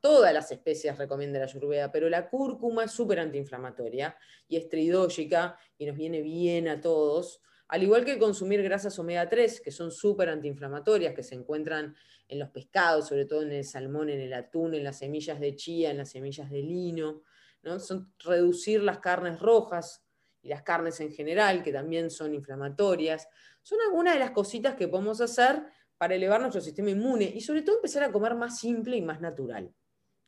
Todas 0.00 0.32
las 0.34 0.52
especies 0.52 0.98
recomienda 0.98 1.38
la 1.38 1.46
ayurveda, 1.46 1.90
pero 1.90 2.08
la 2.08 2.28
cúrcuma 2.28 2.84
es 2.84 2.92
súper 2.92 3.18
antiinflamatoria 3.20 4.16
y 4.48 4.56
es 4.56 4.68
tridógica 4.68 5.58
y 5.78 5.86
nos 5.86 5.96
viene 5.96 6.20
bien 6.20 6.68
a 6.68 6.80
todos. 6.80 7.40
Al 7.68 7.82
igual 7.82 8.04
que 8.04 8.18
consumir 8.18 8.62
grasas 8.62 8.98
omega 8.98 9.28
3, 9.28 9.60
que 9.60 9.72
son 9.72 9.90
súper 9.90 10.28
antiinflamatorias, 10.28 11.14
que 11.14 11.22
se 11.22 11.34
encuentran 11.34 11.96
en 12.28 12.38
los 12.38 12.50
pescados, 12.50 13.08
sobre 13.08 13.24
todo 13.24 13.42
en 13.42 13.52
el 13.52 13.64
salmón, 13.64 14.10
en 14.10 14.20
el 14.20 14.34
atún, 14.34 14.74
en 14.74 14.84
las 14.84 14.98
semillas 14.98 15.40
de 15.40 15.56
chía, 15.56 15.90
en 15.90 15.96
las 15.96 16.10
semillas 16.10 16.50
de 16.50 16.62
lino. 16.62 17.22
¿No? 17.66 17.80
Son 17.80 18.12
reducir 18.20 18.82
las 18.82 19.00
carnes 19.00 19.40
rojas 19.40 20.06
y 20.40 20.48
las 20.48 20.62
carnes 20.62 21.00
en 21.00 21.12
general, 21.12 21.62
que 21.62 21.72
también 21.72 22.10
son 22.10 22.32
inflamatorias. 22.32 23.28
Son 23.62 23.78
algunas 23.80 24.14
de 24.14 24.20
las 24.20 24.30
cositas 24.30 24.76
que 24.76 24.88
podemos 24.88 25.20
hacer 25.20 25.64
para 25.98 26.14
elevar 26.14 26.40
nuestro 26.40 26.60
sistema 26.60 26.90
inmune 26.90 27.24
y 27.24 27.40
sobre 27.40 27.62
todo 27.62 27.76
empezar 27.76 28.04
a 28.04 28.12
comer 28.12 28.34
más 28.34 28.58
simple 28.58 28.96
y 28.96 29.02
más 29.02 29.20
natural. 29.20 29.74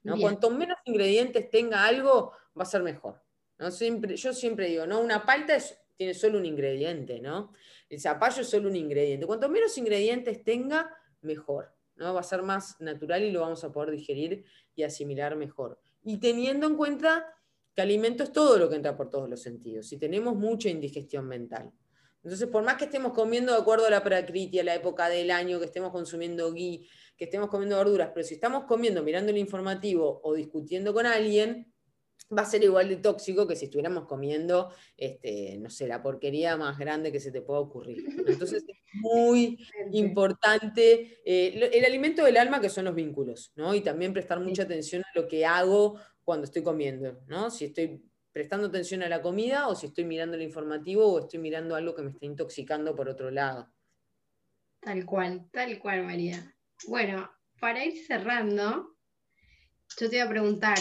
¿no? 0.03 0.19
Cuanto 0.19 0.51
menos 0.51 0.79
ingredientes 0.85 1.51
tenga 1.51 1.85
algo, 1.85 2.33
va 2.59 2.63
a 2.63 2.67
ser 2.67 2.83
mejor. 2.83 3.23
¿no? 3.59 3.71
Siempre, 3.71 4.17
yo 4.17 4.33
siempre 4.33 4.67
digo, 4.67 4.87
¿no? 4.87 5.01
una 5.01 5.25
palta 5.25 5.57
tiene 5.97 6.15
solo 6.15 6.39
un 6.39 6.47
ingrediente, 6.47 7.21
¿no? 7.21 7.53
El 7.89 8.01
zapallo 8.01 8.43
es 8.43 8.49
solo 8.49 8.69
un 8.69 8.77
ingrediente. 8.77 9.27
Cuanto 9.27 9.49
menos 9.49 9.77
ingredientes 9.79 10.45
tenga, 10.45 10.95
mejor. 11.21 11.75
¿no? 11.97 12.15
Va 12.15 12.21
a 12.21 12.25
ser 12.25 12.43
más 12.43 12.81
natural 12.81 13.23
y 13.25 13.33
lo 13.33 13.41
vamos 13.41 13.65
a 13.65 13.73
poder 13.73 13.91
digerir 13.91 14.45
y 14.75 14.85
asimilar 14.85 15.37
mejor. 15.37 15.81
Y 16.03 16.19
teniendo 16.19 16.67
en 16.67 16.77
cuenta 16.77 17.27
que 17.75 17.83
alimento 17.83 18.23
es 18.23 18.33
todo 18.33 18.59
lo 18.59 18.69
que 18.69 18.77
entra 18.77 18.97
por 18.97 19.11
todos 19.11 19.29
los 19.29 19.43
sentidos. 19.43 19.87
Si 19.87 19.99
tenemos 19.99 20.35
mucha 20.37 20.69
indigestión 20.69 21.27
mental. 21.27 21.71
Entonces, 22.23 22.49
por 22.49 22.63
más 22.65 22.77
que 22.77 22.85
estemos 22.85 23.13
comiendo 23.13 23.53
de 23.53 23.59
acuerdo 23.59 23.87
a 23.87 23.91
la 23.91 24.03
prakriti, 24.03 24.59
a 24.59 24.65
la 24.65 24.75
época 24.75 25.09
del 25.09 25.31
año, 25.31 25.59
que 25.59 25.67
estemos 25.67 25.93
consumiendo 25.93 26.53
ghee, 26.53 26.89
que 27.17 27.25
estemos 27.25 27.49
comiendo 27.49 27.77
verduras, 27.77 28.11
pero 28.13 28.27
si 28.27 28.35
estamos 28.35 28.65
comiendo, 28.65 29.03
mirando 29.03 29.31
el 29.31 29.39
informativo 29.39 30.21
o 30.23 30.35
discutiendo 30.35 30.93
con 30.93 31.07
alguien, 31.07 31.73
va 32.37 32.43
a 32.43 32.47
ser 32.47 32.63
igual 32.63 32.89
de 32.89 32.97
tóxico 32.97 33.47
que 33.47 33.57
si 33.57 33.67
estuviéramos 33.67 34.07
comiendo, 34.07 34.71
este, 34.97 35.57
no 35.59 35.71
sé, 35.71 35.87
la 35.87 36.03
porquería 36.03 36.57
más 36.57 36.79
grande 36.79 37.11
que 37.11 37.21
se 37.21 37.33
te 37.33 37.41
pueda 37.41 37.61
ocurrir. 37.61 38.05
Entonces 38.27 38.65
es 38.69 38.77
muy 38.93 39.59
importante 39.93 41.21
eh, 41.25 41.71
el 41.73 41.85
alimento 41.85 42.25
del 42.25 42.37
alma, 42.37 42.61
que 42.61 42.69
son 42.69 42.85
los 42.85 42.95
vínculos, 42.95 43.53
¿no? 43.57 43.75
Y 43.75 43.81
también 43.81 44.13
prestar 44.13 44.41
mucha 44.41 44.65
atención 44.65 45.03
a 45.03 45.19
lo 45.19 45.27
que 45.27 45.47
hago 45.47 45.99
cuando 46.23 46.45
estoy 46.45 46.63
comiendo, 46.63 47.21
¿no? 47.27 47.51
Si 47.51 47.67
estoy 47.67 48.03
prestando 48.33 48.69
atención 48.69 49.03
a 49.03 49.09
la 49.09 49.23
comida 49.23 49.69
o 49.69 49.75
si 49.75 49.87
estoy 49.87 50.05
mirando 50.05 50.37
el 50.37 50.43
informativo 50.43 51.07
o 51.07 51.21
estoy 51.21 51.41
mirando 51.41 51.75
algo 51.75 51.95
que 51.95 52.03
me 52.03 52.11
está 52.11 52.27
intoxicando 52.27 52.95
por 52.95 53.09
otro 53.09 53.31
lado. 53.31 53.73
Tal 54.81 55.05
cual, 55.07 55.49
tal 55.51 55.79
cual, 55.79 56.05
María. 56.05 56.55
Bueno, 56.87 57.29
para 57.59 57.85
ir 57.85 58.07
cerrando, 58.07 58.97
yo 59.99 60.09
te 60.09 60.17
voy 60.17 60.19
a 60.19 60.29
preguntar 60.29 60.79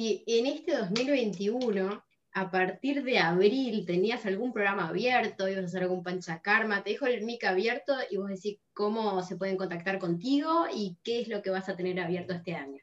si 0.00 0.24
en 0.26 0.46
este 0.46 0.74
2021, 0.74 2.02
a 2.32 2.50
partir 2.50 3.04
de 3.04 3.18
abril, 3.18 3.84
tenías 3.84 4.24
algún 4.24 4.50
programa 4.50 4.88
abierto, 4.88 5.46
ibas 5.46 5.64
a 5.64 5.66
hacer 5.66 5.82
algún 5.82 6.02
panchakarma, 6.02 6.82
te 6.82 6.92
dejo 6.92 7.04
el 7.04 7.22
mic 7.22 7.44
abierto 7.44 7.92
y 8.08 8.16
vos 8.16 8.30
decís 8.30 8.60
cómo 8.72 9.22
se 9.22 9.36
pueden 9.36 9.58
contactar 9.58 9.98
contigo 9.98 10.64
y 10.74 10.96
qué 11.04 11.20
es 11.20 11.28
lo 11.28 11.42
que 11.42 11.50
vas 11.50 11.68
a 11.68 11.76
tener 11.76 12.00
abierto 12.00 12.32
este 12.32 12.54
año. 12.54 12.82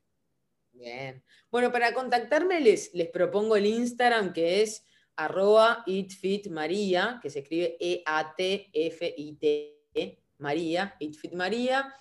Bien. 0.74 1.24
Bueno, 1.50 1.72
para 1.72 1.92
contactarme 1.96 2.62
les, 2.62 2.94
les 2.94 3.10
propongo 3.10 3.56
el 3.56 3.66
Instagram 3.66 4.32
que 4.32 4.62
es 4.62 4.86
arroba 5.16 5.82
itfitmaria, 5.88 7.18
que 7.20 7.32
se 7.32 7.40
escribe 7.40 7.78
E-A-T-F-I-T, 7.80 8.60
María, 10.38 10.96
itfitmaria. 11.00 11.92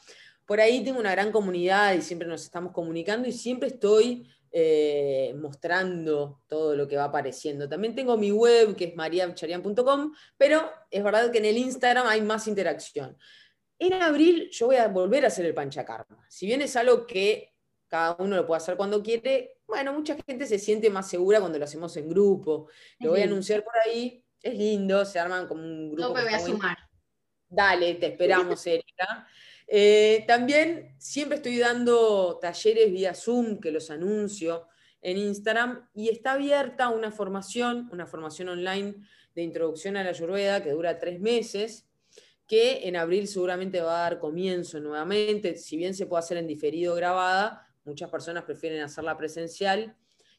Por 0.44 0.61
ahí 0.61 0.85
tengo 0.85 1.00
una 1.00 1.12
gran 1.12 1.33
comunidad 1.33 1.94
y 1.94 2.02
siempre 2.02 2.29
nos 2.29 2.42
estamos 2.42 2.72
comunicando 2.72 3.26
y 3.26 3.33
siempre 3.33 3.68
estoy 3.68 4.29
eh, 4.59 5.35
mostrando 5.38 6.40
todo 6.47 6.75
lo 6.75 6.88
que 6.88 6.97
va 6.97 7.05
apareciendo. 7.05 7.69
También 7.69 7.95
tengo 7.95 8.16
mi 8.16 8.33
web 8.33 8.75
que 8.75 8.87
es 8.87 8.97
mariacharian.com, 8.97 10.14
pero 10.38 10.71
es 10.90 11.05
verdad 11.05 11.31
que 11.31 11.37
en 11.37 11.45
el 11.45 11.59
Instagram 11.59 12.07
hay 12.07 12.23
más 12.23 12.49
interacción. 12.49 13.19
En 13.79 13.92
abril 13.92 14.49
yo 14.51 14.69
voy 14.69 14.77
a 14.77 14.88
volver 14.88 15.25
a 15.25 15.29
hacer 15.29 15.45
el 15.45 15.53
panchakarma. 15.53 16.25
Si 16.31 16.47
bien 16.47 16.62
es 16.62 16.75
algo 16.75 17.07
que 17.07 17.53
cada 17.87 18.16
uno 18.19 18.35
lo 18.35 18.47
puede 18.47 18.57
hacer 18.57 18.79
cuando 18.79 19.03
quiere. 19.03 19.59
Bueno, 19.66 19.92
mucha 19.92 20.16
gente 20.27 20.47
se 20.47 20.59
siente 20.59 20.88
más 20.88 21.07
segura 21.07 21.38
cuando 21.38 21.59
lo 21.59 21.66
hacemos 21.66 21.95
en 21.99 22.09
grupo. 22.09 22.71
Lo 23.01 23.11
voy 23.11 23.21
a 23.21 23.25
anunciar 23.25 23.62
por 23.62 23.75
ahí. 23.85 24.25
Es 24.40 24.55
lindo, 24.55 25.05
se 25.05 25.19
arman 25.19 25.47
como 25.47 25.61
un 25.61 25.90
grupo. 25.90 26.09
No 26.09 26.14
me 26.14 26.25
voy 26.25 26.33
a 26.33 26.40
sumar. 26.40 26.79
Dale, 27.47 27.97
te 27.97 28.07
esperamos, 28.07 28.66
Erika. 28.66 29.29
Eh, 29.66 30.24
también 30.26 30.94
siempre 30.98 31.37
estoy 31.37 31.59
dando 31.59 32.38
talleres 32.40 32.92
vía 32.92 33.14
Zoom, 33.14 33.61
que 33.61 33.70
los 33.70 33.90
anuncio. 33.90 34.68
en 35.02 35.18
Instagram 35.18 35.88
y 35.94 36.09
está 36.09 36.33
abierta 36.33 36.88
una 36.88 37.12
formación, 37.12 37.88
una 37.92 38.07
formación 38.07 38.48
online 38.48 38.94
de 39.37 39.42
introducción 39.42 39.96
a 39.96 40.02
la 40.02 40.11
Ayurveda 40.11 40.64
que 40.64 40.72
dura 40.72 40.98
tres 40.98 41.20
meses, 41.20 41.87
que 42.48 42.88
en 42.88 42.96
abril 42.96 43.29
seguramente 43.29 43.81
va 43.81 43.98
a 43.98 44.02
dar 44.02 44.18
comienzo 44.18 44.81
nuevamente, 44.81 45.57
si 45.57 45.76
bien 45.76 45.94
se 45.94 46.07
puede 46.07 46.20
hacer 46.20 46.38
en 46.38 46.48
diferido 46.48 46.94
grabada, 46.96 47.68
muchas 47.85 48.11
personas 48.11 48.44
prefieren 48.44 48.83
hacerla 48.83 49.16
presencial 49.16 49.94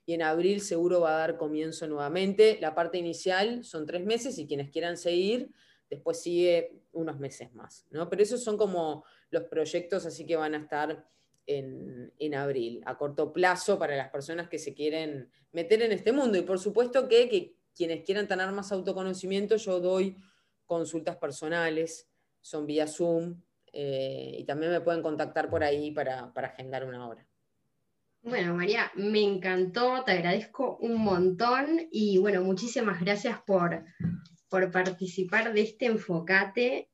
y 0.06 0.14
en 0.14 0.22
abril 0.22 0.62
seguro 0.62 1.02
va 1.02 1.16
a 1.16 1.20
dar 1.20 1.38
comienzo 1.38 1.88
nuevamente. 1.88 2.58
La 2.60 2.74
parte 2.74 2.98
inicial 2.98 3.64
son 3.64 3.86
tres 3.86 4.06
meses 4.06 4.38
y 4.38 4.48
quienes 4.48 4.70
quieran 4.70 4.98
seguir, 4.98 5.52
después 5.90 6.22
sigue 6.22 6.82
unos 6.92 7.20
meses 7.20 7.54
más, 7.54 7.86
¿no? 7.90 8.10
Pero 8.10 8.24
esos 8.24 8.44
son 8.44 8.58
como 8.58 9.04
los 9.30 9.44
proyectos 9.44 10.06
así 10.06 10.26
que 10.26 10.36
van 10.36 10.56
a 10.56 10.58
estar 10.58 11.08
en, 11.48 12.36
abril, 12.36 12.82
a 12.86 12.98
corto 12.98 13.32
plazo 13.32 13.80
para 13.80 13.96
las 13.96 14.10
personas 14.10 14.50
que 14.50 14.60
se 14.60 14.74
quieren 14.74 15.30
meter 15.54 15.82
en 15.82 15.94
este 15.94 16.12
mundo. 16.12 16.38
Y 16.38 16.42
por 16.42 16.60
supuesto 16.60 17.08
que, 17.08 17.56
quienes 17.74 18.04
quieran 18.04 18.28
tener 18.28 18.52
más 18.52 18.72
autoconocimiento, 18.72 19.56
yo 19.56 19.80
doy 19.80 20.18
consultas 20.66 21.16
personales, 21.16 22.10
son 22.42 22.66
vía 22.66 22.88
Zoom, 22.88 23.42
eh, 23.72 24.36
y 24.40 24.44
también 24.46 24.72
me 24.72 24.82
pueden 24.82 25.04
contactar 25.04 25.50
por 25.50 25.64
ahí 25.64 25.92
para, 25.92 26.34
para 26.34 26.48
agendar 26.48 26.86
una 26.86 27.08
hora. 27.08 27.28
Bueno, 28.24 28.56
María, 28.56 28.92
me 28.96 29.22
encantó, 29.22 30.04
te 30.04 30.14
agradezco 30.14 30.78
un 30.82 30.98
montón 30.98 31.88
y 31.92 32.18
bueno, 32.18 32.42
muchísimas 32.42 33.00
gracias 33.00 33.40
por, 33.46 33.86
por 34.50 34.72
participar 34.72 35.54
de 35.54 35.62
este 35.62 35.86
enfocate. 35.86 36.90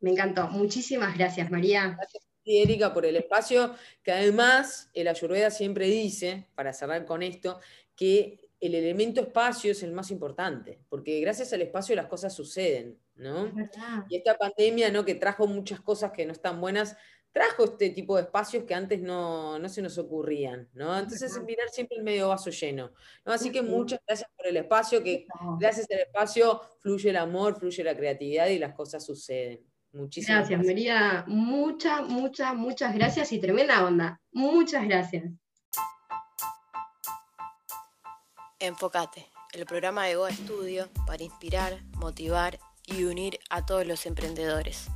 Me 0.00 0.10
encantó. 0.10 0.48
Muchísimas 0.48 1.16
gracias, 1.16 1.50
María. 1.50 1.94
Gracias 1.96 2.24
Erika, 2.44 2.92
por 2.92 3.06
el 3.06 3.16
espacio, 3.16 3.74
que 4.02 4.12
además 4.12 4.90
el 4.92 5.08
Ayurveda 5.08 5.50
siempre 5.50 5.86
dice, 5.86 6.46
para 6.54 6.72
cerrar 6.72 7.04
con 7.06 7.22
esto, 7.22 7.58
que 7.96 8.50
el 8.60 8.74
elemento 8.74 9.20
espacio 9.20 9.72
es 9.72 9.82
el 9.82 9.92
más 9.92 10.10
importante, 10.10 10.80
porque 10.88 11.20
gracias 11.20 11.52
al 11.52 11.62
espacio 11.62 11.96
las 11.96 12.06
cosas 12.06 12.34
suceden, 12.34 12.98
¿no? 13.14 13.52
Y 14.08 14.16
esta 14.16 14.36
pandemia, 14.36 14.90
¿no? 14.90 15.04
Que 15.04 15.14
trajo 15.14 15.46
muchas 15.46 15.80
cosas 15.80 16.12
que 16.12 16.26
no 16.26 16.32
están 16.32 16.60
buenas, 16.60 16.96
trajo 17.34 17.64
este 17.64 17.90
tipo 17.90 18.14
de 18.14 18.22
espacios 18.22 18.62
que 18.62 18.74
antes 18.74 19.00
no, 19.02 19.58
se 19.68 19.82
nos 19.82 19.98
ocurrían, 19.98 20.68
¿no? 20.72 20.96
Entonces, 20.96 21.36
mirar 21.44 21.68
siempre 21.68 21.96
el 21.98 22.04
medio 22.04 22.28
vaso 22.28 22.48
lleno, 22.50 22.92
¿no? 23.24 23.32
Así 23.32 23.50
que 23.50 23.60
muchas 23.60 23.98
gracias 24.06 24.30
por 24.36 24.46
el 24.46 24.56
espacio, 24.56 25.02
que 25.02 25.26
gracias 25.58 25.90
al 25.90 25.98
espacio 25.98 26.60
fluye 26.78 27.10
el 27.10 27.16
amor, 27.16 27.58
fluye 27.58 27.82
la 27.82 27.96
creatividad 27.96 28.46
y 28.46 28.60
las 28.60 28.72
cosas 28.72 29.04
suceden. 29.04 29.60
Muchísimas 29.92 30.48
gracias. 30.48 30.64
María. 30.64 31.24
Muchas, 31.26 32.06
muchas, 32.06 32.54
muchas 32.54 32.94
gracias 32.94 33.32
y 33.32 33.40
tremenda 33.40 33.84
onda. 33.84 34.20
Muchas 34.30 34.84
gracias. 34.84 35.24
Enfócate, 38.60 39.26
el 39.54 39.66
programa 39.66 40.06
de 40.06 40.14
Goa 40.14 40.30
Estudio 40.30 40.88
para 41.04 41.24
inspirar, 41.24 41.82
motivar 41.96 42.60
y 42.86 43.04
unir 43.04 43.40
a 43.50 43.66
todos 43.66 43.84
los 43.84 44.06
emprendedores. 44.06 44.88